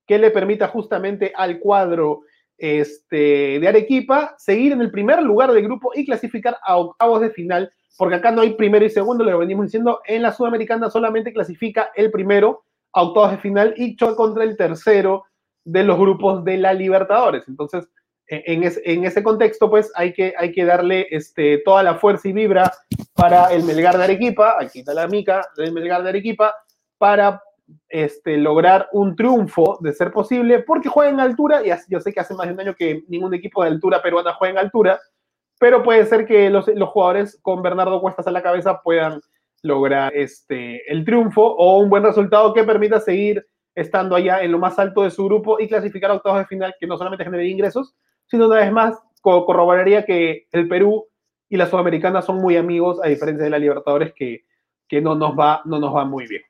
que 0.06 0.18
le 0.18 0.32
permita 0.32 0.66
justamente 0.66 1.32
al 1.36 1.60
cuadro 1.60 2.22
este, 2.58 3.58
de 3.60 3.68
Arequipa 3.68 4.34
seguir 4.38 4.72
en 4.72 4.80
el 4.80 4.90
primer 4.90 5.22
lugar 5.22 5.52
del 5.52 5.64
grupo 5.64 5.92
y 5.94 6.04
clasificar 6.04 6.58
a 6.62 6.76
octavos 6.76 7.20
de 7.20 7.30
final, 7.30 7.72
porque 7.98 8.16
acá 8.16 8.30
no 8.30 8.42
hay 8.42 8.54
primero 8.54 8.84
y 8.84 8.90
segundo, 8.90 9.24
lo 9.24 9.38
venimos 9.38 9.66
diciendo, 9.66 10.00
en 10.06 10.22
la 10.22 10.32
Sudamericana 10.32 10.90
solamente 10.90 11.32
clasifica 11.32 11.90
el 11.94 12.10
primero 12.10 12.64
a 12.92 13.02
octavos 13.02 13.32
de 13.32 13.38
final 13.38 13.74
y 13.76 13.96
choca 13.96 14.16
contra 14.16 14.44
el 14.44 14.56
tercero 14.56 15.24
de 15.64 15.82
los 15.82 15.98
grupos 15.98 16.44
de 16.44 16.58
la 16.58 16.72
Libertadores. 16.72 17.44
Entonces, 17.48 17.88
en, 18.28 19.04
ese 19.04 19.22
contexto, 19.22 19.70
pues 19.70 19.92
hay 19.94 20.12
que, 20.12 20.34
hay 20.36 20.52
que 20.52 20.64
darle 20.64 21.06
este, 21.10 21.58
toda 21.58 21.82
la 21.82 21.96
fuerza 21.96 22.28
y 22.28 22.32
vibra 22.32 22.72
para 23.14 23.52
el 23.52 23.62
Melgar 23.62 23.96
de 23.96 24.04
Arequipa, 24.04 24.56
aquí 24.60 24.80
está 24.80 24.94
la 24.94 25.06
mica 25.06 25.46
del 25.56 25.72
Melgar 25.72 26.02
de 26.02 26.08
Arequipa, 26.08 26.54
para 26.98 27.40
este, 27.88 28.36
lograr 28.36 28.88
un 28.92 29.16
triunfo 29.16 29.78
de 29.80 29.92
ser 29.92 30.12
posible, 30.12 30.60
porque 30.60 30.88
juega 30.88 31.10
en 31.10 31.20
altura, 31.20 31.66
y 31.66 31.70
yo 31.88 32.00
sé 32.00 32.12
que 32.12 32.20
hace 32.20 32.34
más 32.34 32.46
de 32.46 32.52
un 32.52 32.60
año 32.60 32.74
que 32.74 33.04
ningún 33.08 33.34
equipo 33.34 33.62
de 33.62 33.70
altura 33.70 34.02
peruana 34.02 34.34
juega 34.34 34.52
en 34.52 34.58
altura, 34.66 35.00
pero 35.58 35.82
puede 35.82 36.04
ser 36.06 36.26
que 36.26 36.50
los, 36.50 36.66
jugadores 36.66 37.38
con 37.42 37.62
Bernardo 37.62 38.00
Cuestas 38.00 38.26
a 38.26 38.30
la 38.30 38.42
cabeza 38.42 38.80
puedan 38.82 39.20
lograr 39.62 40.14
este, 40.14 40.90
el 40.90 41.04
triunfo 41.04 41.42
o 41.42 41.78
un 41.78 41.88
buen 41.88 42.02
resultado 42.02 42.52
que 42.52 42.64
permita 42.64 43.00
seguir 43.00 43.46
estando 43.74 44.14
allá 44.14 44.42
en 44.42 44.52
lo 44.52 44.58
más 44.58 44.78
alto 44.78 45.02
de 45.02 45.10
su 45.10 45.24
grupo 45.24 45.58
y 45.60 45.68
clasificar 45.68 46.10
a 46.10 46.14
octavos 46.14 46.38
de 46.38 46.46
final 46.46 46.74
que 46.78 46.86
no 46.86 46.96
solamente 46.96 47.24
genere 47.24 47.48
ingresos, 47.48 47.94
sino 48.26 48.46
una 48.46 48.56
vez 48.56 48.72
más 48.72 48.98
corroboraría 49.22 50.04
que 50.04 50.46
el 50.52 50.68
Perú 50.68 51.06
y 51.48 51.56
la 51.56 51.66
Sudamericana 51.66 52.22
son 52.22 52.36
muy 52.36 52.56
amigos, 52.56 53.00
a 53.02 53.08
diferencia 53.08 53.44
de 53.44 53.50
la 53.50 53.58
Libertadores, 53.58 54.12
que, 54.14 54.44
que 54.88 55.00
no, 55.00 55.14
nos 55.14 55.38
va, 55.38 55.62
no 55.64 55.78
nos 55.78 55.94
va 55.94 56.04
muy 56.04 56.26
bien. 56.26 56.42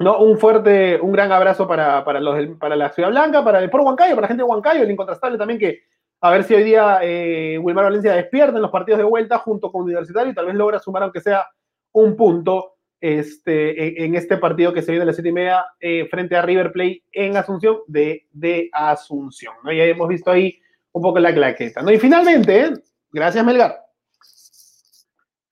¿No? 0.00 0.18
Un 0.18 0.38
fuerte, 0.38 1.00
un 1.00 1.10
gran 1.10 1.32
abrazo 1.32 1.66
para, 1.66 2.04
para, 2.04 2.20
los 2.20 2.56
para 2.58 2.76
la 2.76 2.90
Ciudad 2.90 3.10
Blanca, 3.10 3.44
para 3.44 3.60
el 3.60 3.68
Por 3.68 3.80
Huancayo, 3.80 4.14
para 4.14 4.22
la 4.22 4.28
gente 4.28 4.44
de 4.44 4.48
Huancayo, 4.48 4.82
el 4.82 4.90
incontrastable 4.90 5.36
también 5.36 5.58
que 5.58 5.80
a 6.20 6.30
ver 6.30 6.44
si 6.44 6.54
hoy 6.54 6.64
día 6.64 6.98
eh, 7.02 7.58
Wilmar 7.58 7.84
Valencia 7.84 8.12
despierta 8.12 8.56
en 8.56 8.62
los 8.62 8.70
partidos 8.70 8.98
de 8.98 9.04
vuelta 9.04 9.38
junto 9.38 9.70
con 9.70 9.82
Universitario 9.82 10.32
y 10.32 10.34
tal 10.34 10.46
vez 10.46 10.54
logra 10.54 10.78
sumar 10.78 11.04
aunque 11.04 11.20
sea 11.20 11.46
un 11.92 12.16
punto 12.16 12.74
este, 13.00 14.04
en, 14.04 14.16
este 14.16 14.36
partido 14.36 14.72
que 14.72 14.82
se 14.82 14.90
viene 14.90 15.04
a 15.04 15.06
las 15.06 15.14
siete 15.14 15.28
y 15.28 15.32
media 15.32 15.64
eh, 15.78 16.08
frente 16.10 16.36
a 16.36 16.42
River 16.42 16.72
Plate 16.72 17.04
en 17.12 17.36
Asunción 17.36 17.78
de, 17.86 18.26
de 18.32 18.68
Asunción. 18.72 19.54
¿no? 19.62 19.72
Ya 19.72 19.84
hemos 19.84 20.08
visto 20.08 20.30
ahí 20.30 20.58
un 20.92 21.02
poco 21.02 21.20
la 21.20 21.32
claqueta. 21.32 21.82
¿no? 21.82 21.92
Y 21.92 21.98
finalmente, 21.98 22.72
gracias 23.12 23.44
Melgar. 23.44 23.87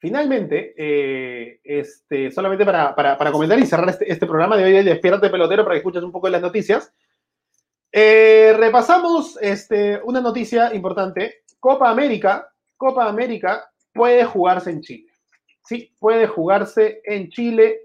Finalmente, 0.07 0.73
eh, 0.77 1.59
este, 1.65 2.31
solamente 2.31 2.65
para, 2.65 2.95
para, 2.95 3.33
comentar 3.33 3.59
y 3.59 3.67
cerrar 3.67 3.89
este, 3.89 4.09
este 4.09 4.25
programa 4.25 4.57
de 4.57 4.63
hoy 4.63 4.71
de 4.71 4.85
Despiértate 4.85 5.31
Pelotero 5.31 5.65
para 5.65 5.75
que 5.75 5.79
escuches 5.79 6.05
un 6.05 6.13
poco 6.13 6.29
de 6.29 6.31
las 6.31 6.43
noticias. 6.43 6.95
Eh, 7.91 8.55
repasamos 8.57 9.37
este, 9.41 10.01
una 10.05 10.21
noticia 10.21 10.73
importante. 10.73 11.43
Copa 11.59 11.91
América, 11.91 12.49
Copa 12.77 13.09
América 13.09 13.69
puede 13.93 14.25
jugarse 14.25 14.71
en 14.71 14.81
Chile. 14.81 15.09
Sí, 15.65 15.93
puede 15.99 16.29
jugarse 16.29 17.01
en 17.05 17.29
Chile, 17.29 17.81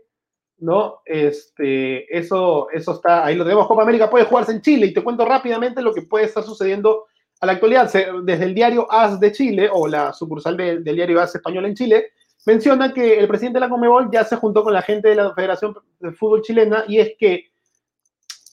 ¿no? 0.60 1.02
Este, 1.06 2.16
eso, 2.16 2.70
eso 2.70 2.92
está, 2.94 3.26
ahí 3.26 3.36
lo 3.36 3.46
tenemos, 3.46 3.66
Copa 3.66 3.82
América 3.82 4.12
puede 4.12 4.26
jugarse 4.26 4.52
en 4.52 4.62
Chile 4.62 4.86
y 4.86 4.94
te 4.94 5.04
cuento 5.04 5.26
rápidamente 5.26 5.82
lo 5.82 5.92
que 5.92 6.04
puede 6.04 6.26
estar 6.26 6.44
sucediendo 6.44 7.08
a 7.42 7.46
la 7.48 7.54
actualidad, 7.54 7.92
desde 8.24 8.46
el 8.46 8.54
diario 8.54 8.88
AS 8.92 9.20
de 9.20 9.32
Chile, 9.32 9.68
o 9.72 9.88
la 9.88 10.14
sucursal 10.14 10.56
del 10.56 10.84
diario 10.84 11.20
AS 11.20 11.36
español 11.36 11.66
en 11.66 11.74
Chile, 11.74 12.12
menciona 12.46 12.94
que 12.94 13.18
el 13.18 13.28
presidente 13.28 13.58
de 13.58 13.66
la 13.66 13.70
Comebol 13.70 14.10
ya 14.12 14.24
se 14.24 14.36
juntó 14.36 14.64
con 14.64 14.74
la 14.74 14.84
gente 14.84 15.10
de 15.10 15.16
la 15.16 15.34
Federación 15.34 15.76
de 16.00 16.12
Fútbol 16.12 16.44
Chilena 16.44 16.86
y 16.88 17.00
es 17.00 17.14
que 17.18 17.52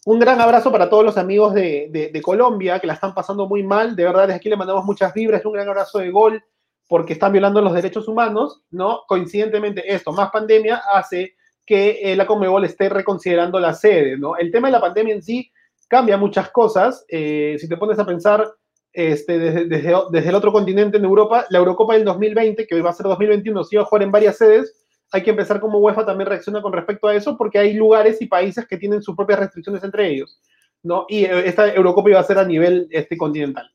un 0.06 0.18
gran 0.18 0.40
abrazo 0.40 0.72
para 0.72 0.88
todos 0.88 1.04
los 1.04 1.18
amigos 1.18 1.52
de, 1.52 2.20
Colombia 2.22 2.78
que 2.78 2.86
la 2.86 2.94
están 2.94 3.12
pasando 3.12 3.46
muy 3.46 3.62
mal. 3.62 3.94
De 3.94 4.04
verdad, 4.04 4.22
desde 4.22 4.36
aquí 4.36 4.48
le 4.48 4.56
mandamos 4.56 4.86
muchas 4.86 5.12
vibras, 5.12 5.44
un 5.44 5.52
gran 5.52 5.68
abrazo 5.68 5.98
de 5.98 6.10
gol 6.10 6.42
porque 6.86 7.12
están 7.12 7.32
violando 7.32 7.60
los 7.60 7.74
derechos 7.74 8.08
humanos, 8.08 8.62
¿no? 8.70 9.02
Coincidentemente, 9.06 9.82
esto, 9.92 10.12
más 10.12 10.30
pandemia, 10.30 10.80
hace 10.94 11.34
que 11.66 12.00
eh, 12.02 12.16
la 12.16 12.26
Comebol 12.26 12.64
esté 12.64 12.88
reconsiderando 12.88 13.60
la 13.60 13.74
sede, 13.74 14.16
¿no? 14.16 14.34
El 14.36 14.50
tema 14.50 14.68
de 14.68 14.72
la 14.72 14.80
pandemia 14.80 15.14
en 15.14 15.22
sí 15.22 15.52
cambia 15.88 16.16
muchas 16.16 16.50
cosas. 16.50 17.04
Eh, 17.08 17.56
si 17.58 17.68
te 17.68 17.76
pones 17.76 17.98
a 17.98 18.06
pensar, 18.06 18.50
este, 18.92 19.38
desde, 19.38 19.64
desde, 19.66 20.28
el 20.28 20.34
otro 20.34 20.52
continente 20.52 20.96
en 20.96 21.04
Europa, 21.04 21.46
la 21.50 21.58
Eurocopa 21.58 21.94
del 21.94 22.04
2020, 22.04 22.66
que 22.66 22.74
hoy 22.74 22.80
va 22.80 22.90
a 22.90 22.94
ser 22.94 23.06
2021, 23.06 23.64
se 23.64 23.76
iba 23.76 23.82
a 23.82 23.86
jugar 23.86 24.02
en 24.02 24.10
varias 24.10 24.36
sedes, 24.38 24.86
hay 25.10 25.22
que 25.22 25.30
empezar 25.30 25.60
como 25.60 25.78
UEFA 25.78 26.04
también 26.04 26.28
reacciona 26.28 26.60
con 26.60 26.72
respecto 26.72 27.08
a 27.08 27.14
eso, 27.14 27.36
porque 27.36 27.58
hay 27.58 27.74
lugares 27.74 28.20
y 28.20 28.26
países 28.26 28.66
que 28.66 28.76
tienen 28.76 29.02
sus 29.02 29.16
propias 29.16 29.38
restricciones 29.38 29.82
entre 29.82 30.08
ellos, 30.08 30.40
¿no? 30.82 31.06
Y 31.08 31.24
eh, 31.24 31.46
esta 31.46 31.72
Eurocopa 31.72 32.10
iba 32.10 32.20
a 32.20 32.24
ser 32.24 32.38
a 32.38 32.44
nivel 32.44 32.88
este, 32.90 33.16
continental. 33.16 33.70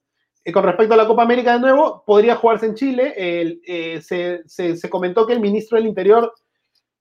Y 0.45 0.51
con 0.51 0.63
respecto 0.63 0.93
a 0.93 0.97
la 0.97 1.07
Copa 1.07 1.23
América 1.23 1.53
de 1.53 1.59
nuevo, 1.59 2.03
podría 2.05 2.35
jugarse 2.35 2.65
en 2.65 2.75
Chile. 2.75 3.13
Eh, 3.15 4.01
se, 4.01 4.41
se, 4.45 4.75
se, 4.75 4.89
comentó 4.89 5.25
que 5.25 5.31
el 5.31 5.39
ministro 5.39 5.77
del 5.77 5.87
Interior 5.87 6.33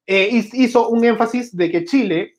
eh, 0.07 0.29
hizo 0.31 0.89
un 0.89 1.05
énfasis 1.05 1.57
de 1.57 1.71
que 1.71 1.85
Chile 1.85 2.35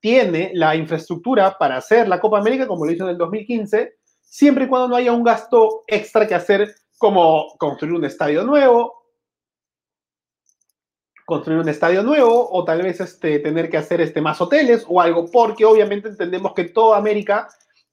tiene 0.00 0.50
la 0.54 0.76
infraestructura 0.76 1.56
para 1.58 1.76
hacer 1.76 2.08
la 2.08 2.20
Copa 2.20 2.38
América, 2.38 2.66
como 2.66 2.84
lo 2.84 2.92
hizo 2.92 3.04
en 3.04 3.10
el 3.10 3.18
2015, 3.18 3.94
siempre 4.34 4.64
y 4.64 4.68
cuando 4.68 4.88
no 4.88 4.96
haya 4.96 5.12
un 5.12 5.22
gasto 5.22 5.84
extra 5.86 6.26
que 6.26 6.34
hacer, 6.34 6.74
como 6.98 7.56
construir 7.56 7.94
un 7.94 8.04
estadio 8.04 8.42
nuevo, 8.42 9.04
construir 11.24 11.60
un 11.60 11.68
estadio 11.68 12.02
nuevo, 12.02 12.50
o 12.50 12.64
tal 12.64 12.82
vez 12.82 13.00
este, 13.00 13.38
tener 13.38 13.70
que 13.70 13.76
hacer 13.76 14.00
este, 14.00 14.20
más 14.20 14.40
hoteles 14.40 14.84
o 14.88 15.00
algo, 15.00 15.30
porque 15.30 15.64
obviamente 15.64 16.08
entendemos 16.08 16.52
que 16.52 16.64
toda 16.64 16.98
América 16.98 17.48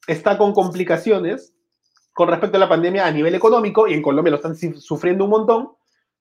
está 0.07 0.35
con 0.35 0.51
complicaciones 0.53 1.53
con 2.11 2.27
respecto 2.27 2.57
a 2.57 2.61
la 2.61 2.69
pandemia 2.69 3.05
a 3.05 3.11
nivel 3.11 3.35
económico, 3.35 3.87
y 3.87 3.93
en 3.93 4.01
Colombia 4.01 4.31
lo 4.31 4.37
están 4.37 4.55
sufriendo 4.55 5.25
un 5.25 5.29
montón, 5.29 5.71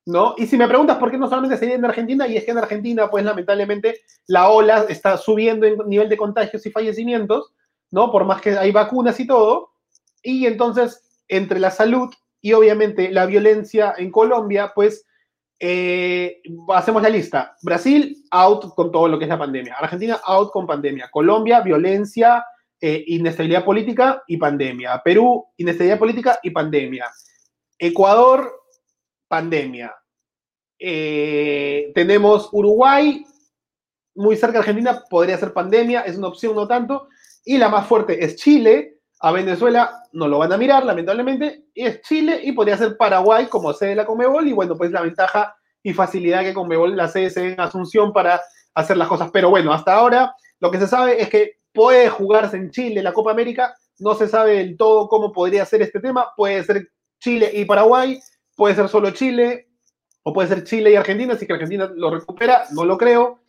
¿no? 0.05 0.35
Y 0.37 0.47
si 0.47 0.59
me 0.59 0.69
preguntas 0.69 0.99
por 0.99 1.11
qué 1.11 1.17
no 1.17 1.31
solamente 1.31 1.57
se 1.57 1.73
en 1.73 1.85
Argentina, 1.87 2.29
y 2.29 2.37
es 2.37 2.45
que 2.45 2.51
en 2.51 2.59
Argentina, 2.59 3.09
pues 3.11 3.25
lamentablemente, 3.25 4.03
la 4.27 4.51
ola 4.51 4.85
está 4.87 5.17
subiendo 5.17 5.67
en 5.67 5.79
nivel 5.87 6.11
de 6.11 6.19
contagios 6.19 6.67
y 6.67 6.71
fallecimientos, 6.71 7.55
¿no? 7.91 8.13
Por 8.13 8.27
más 8.27 8.43
que 8.43 8.51
hay 8.59 8.71
vacunas 8.71 9.19
y 9.19 9.27
todo, 9.27 9.71
y 10.23 10.47
entonces, 10.47 11.03
entre 11.29 11.61
la 11.61 11.71
salud 11.71 12.13
y 12.41 12.53
obviamente 12.53 13.11
la 13.11 13.27
violencia 13.27 13.95
en 13.97 14.11
Colombia, 14.11 14.73
pues 14.75 15.07
eh, 15.59 16.41
hacemos 16.75 17.03
la 17.03 17.11
lista. 17.11 17.57
Brasil, 17.63 18.25
out 18.31 18.75
con 18.75 18.91
todo 18.91 19.09
lo 19.09 19.19
que 19.19 19.27
es 19.27 19.29
la 19.29 19.39
pandemia. 19.39 19.75
Argentina, 19.75 20.21
out 20.25 20.51
con 20.51 20.67
pandemia. 20.67 21.11
Colombia, 21.11 21.61
violencia, 21.61 22.45
eh, 22.81 23.05
inestabilidad 23.09 23.65
política 23.65 24.23
y 24.27 24.39
pandemia. 24.39 25.03
Perú, 25.05 25.47
inestabilidad 25.59 25.99
política 25.99 26.41
y 26.43 26.51
pandemia. 26.51 27.11
Ecuador, 27.79 28.51
pandemia. 29.29 29.95
Eh, 30.79 31.93
tenemos 31.95 32.49
Uruguay, 32.53 33.23
muy 34.15 34.37
cerca 34.37 34.55
de 34.55 34.59
Argentina, 34.61 35.05
podría 35.11 35.37
ser 35.37 35.53
pandemia, 35.53 36.01
es 36.03 36.17
una 36.17 36.29
opción 36.29 36.55
no 36.57 36.67
tanto. 36.67 37.09
Y 37.45 37.59
la 37.59 37.69
más 37.69 37.87
fuerte 37.87 38.25
es 38.25 38.37
Chile, 38.37 39.00
a 39.21 39.33
Venezuela 39.33 40.03
no 40.13 40.29
lo 40.29 40.39
van 40.39 40.53
a 40.53 40.57
mirar, 40.57 40.85
lamentablemente, 40.85 41.67
es 41.75 42.01
Chile 42.03 42.41
y 42.43 42.53
podría 42.53 42.79
ser 42.79 42.97
Paraguay 42.97 43.47
como 43.47 43.73
sede 43.73 43.91
de 43.91 43.97
la 43.97 44.07
Comebol, 44.07 44.49
y 44.49 44.53
bueno, 44.53 44.77
pues 44.77 44.91
la 44.91 45.03
ventaja 45.03 45.55
y 45.83 45.93
facilidad 45.93 46.43
que 46.43 46.55
Comebol 46.55 46.97
la 46.97 47.09
sede 47.09 47.53
en 47.53 47.61
Asunción 47.61 48.13
para 48.13 48.41
hacer 48.75 48.97
las 48.97 49.09
cosas. 49.09 49.31
Pero 49.31 49.51
bueno, 49.51 49.73
hasta 49.73 49.95
ahora 49.95 50.35
lo 50.59 50.71
que 50.71 50.79
se 50.79 50.87
sabe 50.87 51.21
es 51.23 51.29
que 51.29 51.59
puede 51.73 52.09
jugarse 52.09 52.57
en 52.57 52.71
Chile 52.71 53.03
la 53.03 53.13
Copa 53.13 53.31
América, 53.31 53.75
no 53.99 54.15
se 54.15 54.27
sabe 54.27 54.57
del 54.57 54.77
todo 54.77 55.09
cómo 55.09 55.33
podría 55.33 55.67
ser 55.67 55.83
este 55.83 56.01
tema, 56.01 56.33
puede 56.35 56.65
ser 56.65 56.89
Chile 57.21 57.51
y 57.53 57.67
Paraguay, 57.67 58.19
puede 58.57 58.75
ser 58.75 58.89
solo 58.89 59.11
Chile, 59.11 59.69
o 60.23 60.33
puede 60.33 60.49
ser 60.49 60.65
Chile 60.65 60.91
y 60.93 60.97
Argentina, 60.97 61.37
si 61.37 61.47
que 61.47 61.53
Argentina 61.53 61.91
lo 61.95 62.11
recupera, 62.11 62.65
no 62.73 62.85
lo 62.85 62.97
creo. 62.97 63.43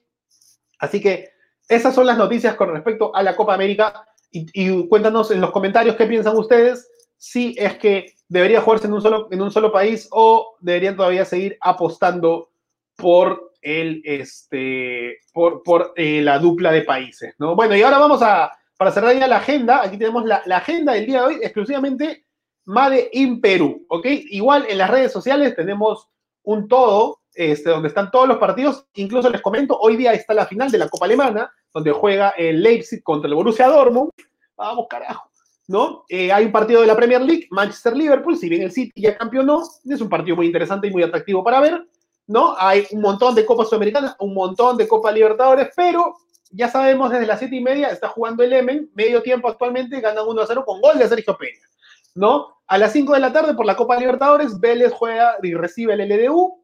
Así 0.80 1.02
que 1.02 1.30
esas 1.68 1.96
son 1.96 2.06
las 2.06 2.18
noticias 2.18 2.56
con 2.56 2.72
respecto 2.72 3.16
a 3.16 3.24
la 3.24 3.36
Copa 3.36 3.54
América. 3.54 4.06
Y, 4.32 4.88
cuéntanos 4.88 5.30
en 5.32 5.42
los 5.42 5.52
comentarios 5.52 5.96
qué 5.96 6.06
piensan 6.06 6.38
ustedes, 6.38 6.90
si 7.18 7.54
es 7.58 7.78
que 7.78 8.14
debería 8.30 8.62
jugarse 8.62 8.88
en 8.88 8.94
un 8.94 9.02
solo, 9.02 9.28
en 9.30 9.42
un 9.42 9.52
solo 9.52 9.72
país 9.72 10.08
o 10.12 10.56
deberían 10.62 10.96
todavía 10.96 11.26
seguir 11.26 11.58
apostando 11.60 12.50
por 12.96 13.52
el 13.62 14.02
este 14.06 15.20
por, 15.34 15.62
por 15.64 15.94
eh, 15.96 16.22
la 16.22 16.40
dupla 16.40 16.72
de 16.72 16.84
países. 16.84 17.36
¿no? 17.40 17.56
Bueno, 17.56 17.76
y 17.76 17.82
ahora 17.82 18.00
vamos 18.00 18.22
a, 18.22 18.52
para 18.78 18.92
cerrar 18.92 19.16
ya 19.16 19.28
la 19.28 19.38
agenda, 19.38 19.84
aquí 19.84 19.98
tenemos 19.98 20.26
la, 20.26 20.42
la 20.46 20.58
agenda 20.58 20.94
del 20.94 21.06
día 21.06 21.20
de 21.20 21.28
hoy 21.28 21.40
exclusivamente 21.42 22.26
Made 22.66 23.10
in 23.14 23.42
Perú, 23.42 23.86
¿ok? 23.90 24.06
Igual 24.30 24.66
en 24.70 24.78
las 24.78 24.90
redes 24.90 25.12
sociales 25.12 25.56
tenemos 25.56 26.08
un 26.44 26.68
todo, 26.68 27.22
este, 27.34 27.70
donde 27.70 27.88
están 27.88 28.12
todos 28.12 28.28
los 28.28 28.38
partidos, 28.38 28.86
incluso 28.96 29.30
les 29.30 29.42
comento, 29.42 29.78
hoy 29.80 29.98
día 29.98 30.14
está 30.14 30.34
la 30.34 30.46
final 30.46 30.72
de 30.72 30.78
la 30.78 30.90
Copa 30.90 31.06
Alemana, 31.06 31.52
donde 31.74 31.92
juega 31.92 32.30
el 32.32 32.62
Leipzig 32.62 33.04
contra 33.04 33.28
el 33.28 33.36
Borussia 33.36 33.68
Dortmund, 33.68 34.12
vamos 34.56 34.88
carajo, 34.90 35.30
¿no? 35.68 36.06
Eh, 36.10 36.32
hay 36.32 36.46
un 36.46 36.52
partido 36.52 36.82
de 36.82 36.88
la 36.88 36.96
Premier 36.96 37.22
League, 37.22 37.48
Manchester-Liverpool, 37.52 38.38
si 38.38 38.50
bien 38.50 38.64
el 38.64 38.72
City 38.72 38.92
ya 38.96 39.18
campeonó, 39.18 39.64
es 39.84 40.02
un 40.02 40.10
partido 40.10 40.36
muy 40.36 40.48
interesante 40.48 40.88
y 40.88 40.92
muy 40.92 41.04
atractivo 41.04 41.44
para 41.44 41.60
ver, 41.60 41.88
¿no? 42.28 42.56
Hay 42.58 42.86
un 42.92 43.02
montón 43.02 43.36
de 43.36 43.46
Copas 43.46 43.70
Sudamericanas, 43.70 44.16
un 44.20 44.34
montón 44.34 44.78
de 44.78 44.88
Copa 44.88 45.12
Libertadores, 45.12 45.70
pero 45.76 46.16
ya 46.52 46.70
sabemos 46.70 47.10
desde 47.10 47.26
las 47.26 47.40
siete 47.40 47.56
y 47.56 47.62
media 47.62 47.90
está 47.90 48.10
jugando 48.10 48.44
el 48.44 48.54
Emen, 48.54 48.90
medio 48.94 49.22
tiempo 49.22 49.48
actualmente, 49.48 50.02
ganan 50.02 50.28
1 50.28 50.42
a 50.42 50.48
0 50.48 50.64
con 50.66 50.82
gol 50.82 50.98
de 50.98 51.08
Sergio 51.08 51.38
Peña. 51.38 51.72
¿no? 52.16 52.58
A 52.68 52.78
las 52.78 52.94
5 52.94 53.14
de 53.14 53.20
la 53.20 53.34
tarde 53.34 53.54
por 53.54 53.66
la 53.66 53.76
Copa 53.76 53.98
Libertadores, 53.98 54.60
Vélez 54.60 54.94
juega 54.94 55.38
y 55.42 55.54
recibe 55.54 55.94
el 55.94 56.08
LDU, 56.08 56.61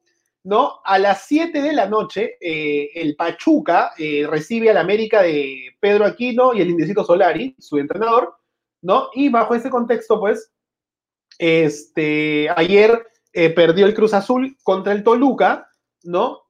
¿no? 0.47 0.79
A 0.85 0.97
las 0.97 1.25
7 1.25 1.61
de 1.61 1.73
la 1.73 1.89
noche, 1.89 2.37
eh, 2.39 2.89
el 2.95 3.17
Pachuca 3.17 3.91
eh, 3.97 4.25
recibe 4.29 4.69
al 4.69 4.77
América 4.77 5.21
de 5.21 5.75
Pedro 5.77 6.05
Aquino 6.05 6.53
y 6.53 6.61
el 6.61 6.69
Indecito 6.69 7.03
Solari, 7.03 7.53
su 7.59 7.77
entrenador, 7.77 8.33
¿no? 8.81 9.09
Y 9.13 9.27
bajo 9.27 9.55
ese 9.55 9.69
contexto, 9.69 10.21
pues, 10.21 10.49
este, 11.37 12.47
ayer 12.55 13.05
eh, 13.33 13.49
perdió 13.49 13.85
el 13.85 13.93
Cruz 13.93 14.13
Azul 14.13 14.55
contra 14.63 14.93
el 14.93 15.03
Toluca, 15.03 15.69
¿no? 16.03 16.43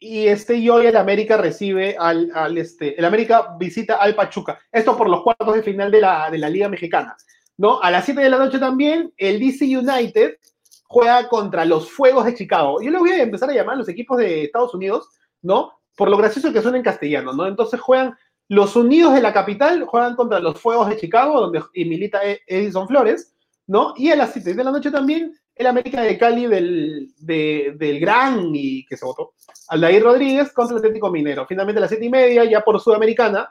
Y 0.00 0.26
este 0.26 0.56
y 0.56 0.68
hoy 0.68 0.86
el 0.86 0.96
América 0.96 1.36
recibe 1.36 1.94
al, 1.96 2.32
al, 2.34 2.58
este, 2.58 2.98
el 2.98 3.04
América 3.04 3.54
visita 3.56 3.98
al 3.98 4.16
Pachuca. 4.16 4.58
Esto 4.72 4.96
por 4.96 5.08
los 5.08 5.22
cuartos 5.22 5.54
de 5.54 5.62
final 5.62 5.92
de 5.92 6.00
la, 6.00 6.28
de 6.28 6.38
la 6.38 6.50
Liga 6.50 6.68
Mexicana. 6.68 7.16
¿no? 7.58 7.80
A 7.80 7.90
las 7.90 8.04
7 8.04 8.20
de 8.20 8.30
la 8.30 8.38
noche 8.38 8.58
también, 8.58 9.12
el 9.16 9.38
DC 9.38 9.64
United 9.64 10.38
juega 10.88 11.28
contra 11.28 11.64
los 11.64 11.90
Fuegos 11.90 12.24
de 12.24 12.34
Chicago. 12.34 12.80
Yo 12.80 12.90
le 12.90 12.98
voy 12.98 13.10
a 13.10 13.22
empezar 13.22 13.48
a 13.50 13.52
llamar 13.52 13.74
a 13.74 13.78
los 13.78 13.88
equipos 13.88 14.18
de 14.18 14.44
Estados 14.44 14.74
Unidos, 14.74 15.08
¿no? 15.42 15.72
Por 15.96 16.10
lo 16.10 16.16
gracioso 16.16 16.52
que 16.52 16.62
suena 16.62 16.78
en 16.78 16.82
castellano, 16.82 17.32
¿no? 17.32 17.46
Entonces 17.46 17.78
juegan 17.78 18.16
los 18.48 18.74
Unidos 18.74 19.14
de 19.14 19.20
la 19.20 19.32
capital, 19.32 19.84
juegan 19.84 20.16
contra 20.16 20.40
los 20.40 20.58
Fuegos 20.58 20.88
de 20.88 20.96
Chicago, 20.96 21.40
donde 21.40 21.62
milita 21.74 22.24
e-, 22.24 22.40
Edison 22.46 22.88
Flores, 22.88 23.34
¿no? 23.66 23.92
Y 23.96 24.10
a 24.10 24.16
las 24.16 24.32
7 24.32 24.54
de 24.54 24.64
la 24.64 24.72
noche 24.72 24.90
también, 24.90 25.34
el 25.54 25.66
América 25.66 26.00
de 26.00 26.16
Cali 26.16 26.46
del, 26.46 27.12
del 27.18 28.00
gran 28.00 28.50
y 28.54 28.86
que 28.86 28.96
se 28.96 29.04
votó, 29.04 29.34
Aldair 29.68 30.02
Rodríguez 30.02 30.52
contra 30.52 30.76
el 30.76 30.78
Atlético 30.78 31.10
Minero. 31.10 31.46
Finalmente 31.46 31.78
a 31.78 31.82
las 31.82 31.90
7 31.90 32.04
y 32.04 32.10
media, 32.10 32.44
ya 32.44 32.62
por 32.62 32.80
Sudamericana, 32.80 33.50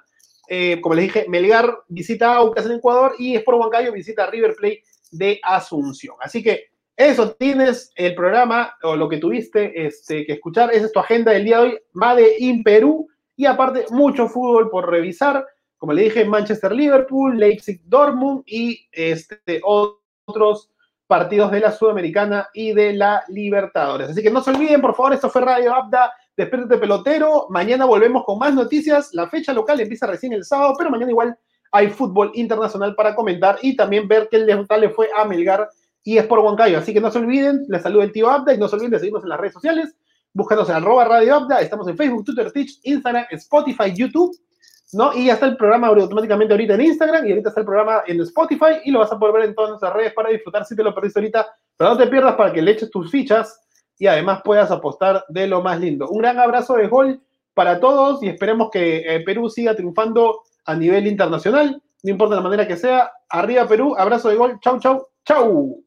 eh, 0.49 0.79
como 0.81 0.95
les 0.95 1.05
dije, 1.05 1.25
Melgar 1.27 1.79
visita 1.89 2.35
Aucas 2.35 2.65
en 2.65 2.73
Ecuador 2.73 3.13
y 3.19 3.35
Sport 3.35 3.59
Huancayo 3.59 3.91
visita 3.91 4.25
River 4.25 4.55
Plate 4.55 4.83
de 5.11 5.39
Asunción. 5.43 6.15
Así 6.21 6.41
que 6.41 6.71
eso 6.97 7.31
tienes 7.33 7.91
el 7.95 8.15
programa 8.15 8.75
o 8.81 8.95
lo 8.95 9.07
que 9.07 9.17
tuviste 9.17 9.85
este, 9.85 10.25
que 10.25 10.33
escuchar. 10.33 10.73
Esa 10.73 10.87
es 10.87 10.91
tu 10.91 10.99
agenda 10.99 11.31
del 11.31 11.45
día 11.45 11.59
de 11.59 11.63
hoy, 11.63 11.79
Made 11.93 12.35
in 12.39 12.63
Perú. 12.63 13.07
Y 13.35 13.45
aparte, 13.45 13.85
mucho 13.91 14.27
fútbol 14.27 14.69
por 14.69 14.89
revisar. 14.89 15.45
Como 15.77 15.93
le 15.93 16.03
dije, 16.03 16.25
Manchester 16.25 16.71
Liverpool, 16.71 17.37
Leipzig 17.37 17.81
Dortmund 17.85 18.41
y 18.47 18.87
este, 18.91 19.61
otros 19.63 20.71
partidos 21.05 21.51
de 21.51 21.59
la 21.59 21.71
Sudamericana 21.71 22.49
y 22.53 22.73
de 22.73 22.93
la 22.93 23.23
Libertadores. 23.27 24.09
Así 24.09 24.23
que 24.23 24.31
no 24.31 24.41
se 24.41 24.49
olviden, 24.49 24.81
por 24.81 24.95
favor, 24.95 25.13
esto 25.13 25.29
fue 25.29 25.41
Radio 25.41 25.73
Abda 25.73 26.11
Despiértate 26.37 26.77
pelotero. 26.77 27.47
Mañana 27.49 27.85
volvemos 27.85 28.23
con 28.23 28.37
más 28.37 28.53
noticias. 28.53 29.11
La 29.13 29.27
fecha 29.27 29.53
local 29.53 29.79
empieza 29.79 30.05
recién 30.05 30.33
el 30.33 30.45
sábado, 30.45 30.75
pero 30.77 30.91
mañana 30.91 31.09
igual 31.09 31.35
hay 31.71 31.89
fútbol 31.89 32.31
internacional 32.35 32.93
para 32.93 33.15
comentar 33.15 33.57
y 33.63 33.75
también 33.75 34.07
ver 34.07 34.27
qué 34.29 34.37
le 34.37 34.89
fue 34.89 35.09
a 35.17 35.25
Melgar 35.25 35.67
y 36.07 36.17
es 36.17 36.25
por 36.25 36.39
Huancayo. 36.39 36.77
Así 36.77 36.93
que 36.93 37.01
no 37.01 37.11
se 37.11 37.19
olviden, 37.19 37.65
les 37.67 37.81
saludo 37.81 38.01
el 38.01 38.13
tío 38.13 38.29
Abda 38.29 38.53
y 38.53 38.57
no 38.57 38.69
se 38.69 38.77
olviden 38.77 38.91
de 38.91 38.99
seguirnos 38.99 39.23
en 39.23 39.29
las 39.29 39.37
redes 39.41 39.55
sociales. 39.55 39.93
Búscanos 40.31 40.69
en 40.69 40.75
arroba 40.75 41.03
Radio 41.03 41.35
Abda. 41.35 41.59
Estamos 41.59 41.85
en 41.89 41.97
Facebook, 41.97 42.23
Twitter, 42.23 42.49
Twitch, 42.49 42.79
Instagram, 42.83 43.25
Spotify, 43.31 43.93
YouTube. 43.93 44.33
¿no? 44.93 45.13
Y 45.13 45.25
ya 45.25 45.33
está 45.33 45.47
el 45.47 45.57
programa 45.57 45.87
automáticamente 45.87 46.53
ahorita 46.53 46.75
en 46.75 46.81
Instagram 46.81 47.25
y 47.25 47.31
ahorita 47.31 47.49
está 47.49 47.59
el 47.59 47.65
programa 47.65 48.03
en 48.07 48.21
Spotify 48.21 48.79
y 48.85 48.91
lo 48.91 48.99
vas 48.99 49.11
a 49.11 49.19
poder 49.19 49.35
ver 49.35 49.49
en 49.49 49.55
todas 49.55 49.71
nuestras 49.71 49.91
redes 49.91 50.13
para 50.13 50.29
disfrutar 50.29 50.63
si 50.63 50.77
te 50.77 50.81
lo 50.81 50.95
perdiste 50.95 51.19
ahorita. 51.19 51.45
Pero 51.75 51.89
no 51.89 51.97
te 51.97 52.07
pierdas 52.07 52.35
para 52.35 52.53
que 52.53 52.61
le 52.61 52.71
eches 52.71 52.89
tus 52.89 53.11
fichas 53.11 53.59
y 53.99 54.07
además 54.07 54.39
puedas 54.45 54.71
apostar 54.71 55.25
de 55.27 55.45
lo 55.45 55.61
más 55.61 55.77
lindo. 55.77 56.07
Un 56.07 56.19
gran 56.19 56.39
abrazo 56.39 56.75
de 56.75 56.87
gol 56.87 57.21
para 57.53 57.81
todos 57.81 58.23
y 58.23 58.29
esperemos 58.29 58.69
que 58.71 58.99
eh, 58.99 59.19
Perú 59.25 59.49
siga 59.49 59.75
triunfando 59.75 60.43
a 60.63 60.73
nivel 60.73 61.05
internacional, 61.05 61.83
no 62.03 62.11
importa 62.11 62.35
la 62.35 62.41
manera 62.41 62.65
que 62.65 62.77
sea. 62.77 63.11
Arriba 63.27 63.67
Perú, 63.67 63.93
abrazo 63.97 64.29
de 64.29 64.35
gol, 64.37 64.57
chau, 64.61 64.79
chau, 64.79 65.05
chau. 65.25 65.83